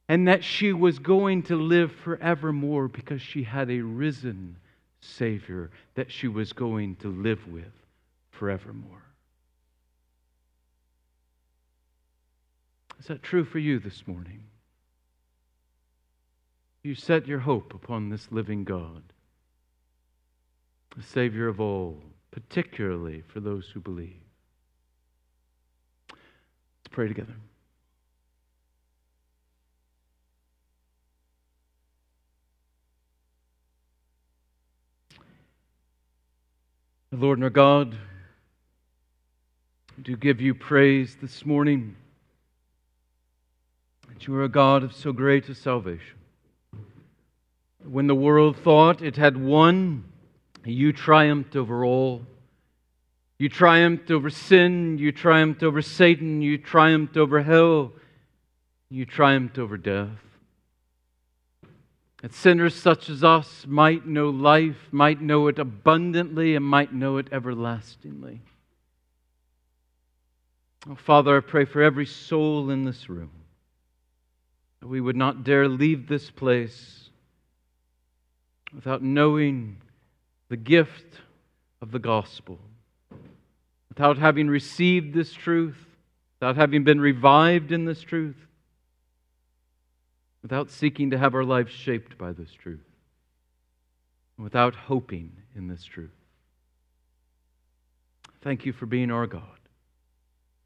And 0.06 0.28
that 0.28 0.44
she 0.44 0.74
was 0.74 0.98
going 0.98 1.44
to 1.44 1.56
live 1.56 1.92
forevermore 1.92 2.88
because 2.88 3.22
she 3.22 3.42
had 3.42 3.70
a 3.70 3.80
risen 3.80 4.54
Savior 5.00 5.70
that 5.94 6.12
she 6.12 6.28
was 6.28 6.52
going 6.52 6.96
to 6.96 7.08
live 7.08 7.40
with 7.48 7.72
forevermore. 8.32 9.09
Is 13.00 13.06
that 13.06 13.22
true 13.22 13.46
for 13.46 13.58
you 13.58 13.78
this 13.78 14.06
morning? 14.06 14.42
You 16.82 16.94
set 16.94 17.26
your 17.26 17.38
hope 17.38 17.72
upon 17.72 18.10
this 18.10 18.28
living 18.30 18.64
God, 18.64 19.02
the 20.94 21.02
Savior 21.02 21.48
of 21.48 21.60
all, 21.60 21.98
particularly 22.30 23.22
for 23.26 23.40
those 23.40 23.70
who 23.72 23.80
believe. 23.80 24.20
Let's 26.10 26.90
pray 26.90 27.08
together. 27.08 27.34
Lord 37.12 37.38
and 37.38 37.44
our 37.44 37.50
God, 37.50 37.96
do 40.02 40.16
give 40.16 40.40
you 40.40 40.54
praise 40.54 41.16
this 41.20 41.44
morning 41.46 41.96
that 44.20 44.26
you 44.26 44.36
are 44.36 44.44
a 44.44 44.48
God 44.50 44.82
of 44.82 44.94
so 44.94 45.12
great 45.12 45.48
a 45.48 45.54
salvation. 45.54 46.18
When 47.82 48.06
the 48.06 48.14
world 48.14 48.58
thought 48.58 49.00
it 49.00 49.16
had 49.16 49.34
won, 49.42 50.04
you 50.62 50.92
triumphed 50.92 51.56
over 51.56 51.86
all. 51.86 52.26
You 53.38 53.48
triumphed 53.48 54.10
over 54.10 54.28
sin. 54.28 54.98
You 54.98 55.10
triumphed 55.10 55.62
over 55.62 55.80
Satan. 55.80 56.42
You 56.42 56.58
triumphed 56.58 57.16
over 57.16 57.40
hell. 57.42 57.92
You 58.90 59.06
triumphed 59.06 59.58
over 59.58 59.78
death. 59.78 60.08
That 62.20 62.34
sinners 62.34 62.74
such 62.74 63.08
as 63.08 63.24
us 63.24 63.64
might 63.66 64.06
know 64.06 64.28
life, 64.28 64.88
might 64.90 65.22
know 65.22 65.46
it 65.46 65.58
abundantly, 65.58 66.54
and 66.56 66.64
might 66.64 66.92
know 66.92 67.16
it 67.16 67.28
everlastingly. 67.32 68.42
Oh, 70.90 70.94
Father, 70.94 71.38
I 71.38 71.40
pray 71.40 71.64
for 71.64 71.80
every 71.80 72.04
soul 72.04 72.68
in 72.68 72.84
this 72.84 73.08
room 73.08 73.30
we 74.82 75.00
would 75.00 75.16
not 75.16 75.44
dare 75.44 75.68
leave 75.68 76.08
this 76.08 76.30
place 76.30 77.10
without 78.74 79.02
knowing 79.02 79.76
the 80.48 80.56
gift 80.56 81.20
of 81.82 81.90
the 81.90 81.98
gospel, 81.98 82.58
without 83.88 84.18
having 84.18 84.48
received 84.48 85.14
this 85.14 85.32
truth, 85.32 85.78
without 86.38 86.56
having 86.56 86.84
been 86.84 87.00
revived 87.00 87.72
in 87.72 87.84
this 87.84 88.00
truth, 88.00 88.36
without 90.42 90.70
seeking 90.70 91.10
to 91.10 91.18
have 91.18 91.34
our 91.34 91.44
lives 91.44 91.72
shaped 91.72 92.16
by 92.16 92.32
this 92.32 92.52
truth, 92.52 92.80
without 94.38 94.74
hoping 94.74 95.32
in 95.54 95.68
this 95.68 95.84
truth. 95.84 96.10
Thank 98.42 98.64
you 98.64 98.72
for 98.72 98.86
being 98.86 99.10
our 99.10 99.26
God. 99.26 99.42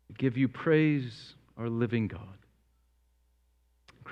We 0.08 0.14
give 0.16 0.36
you 0.36 0.46
praise, 0.46 1.34
our 1.58 1.68
living 1.68 2.06
God. 2.06 2.20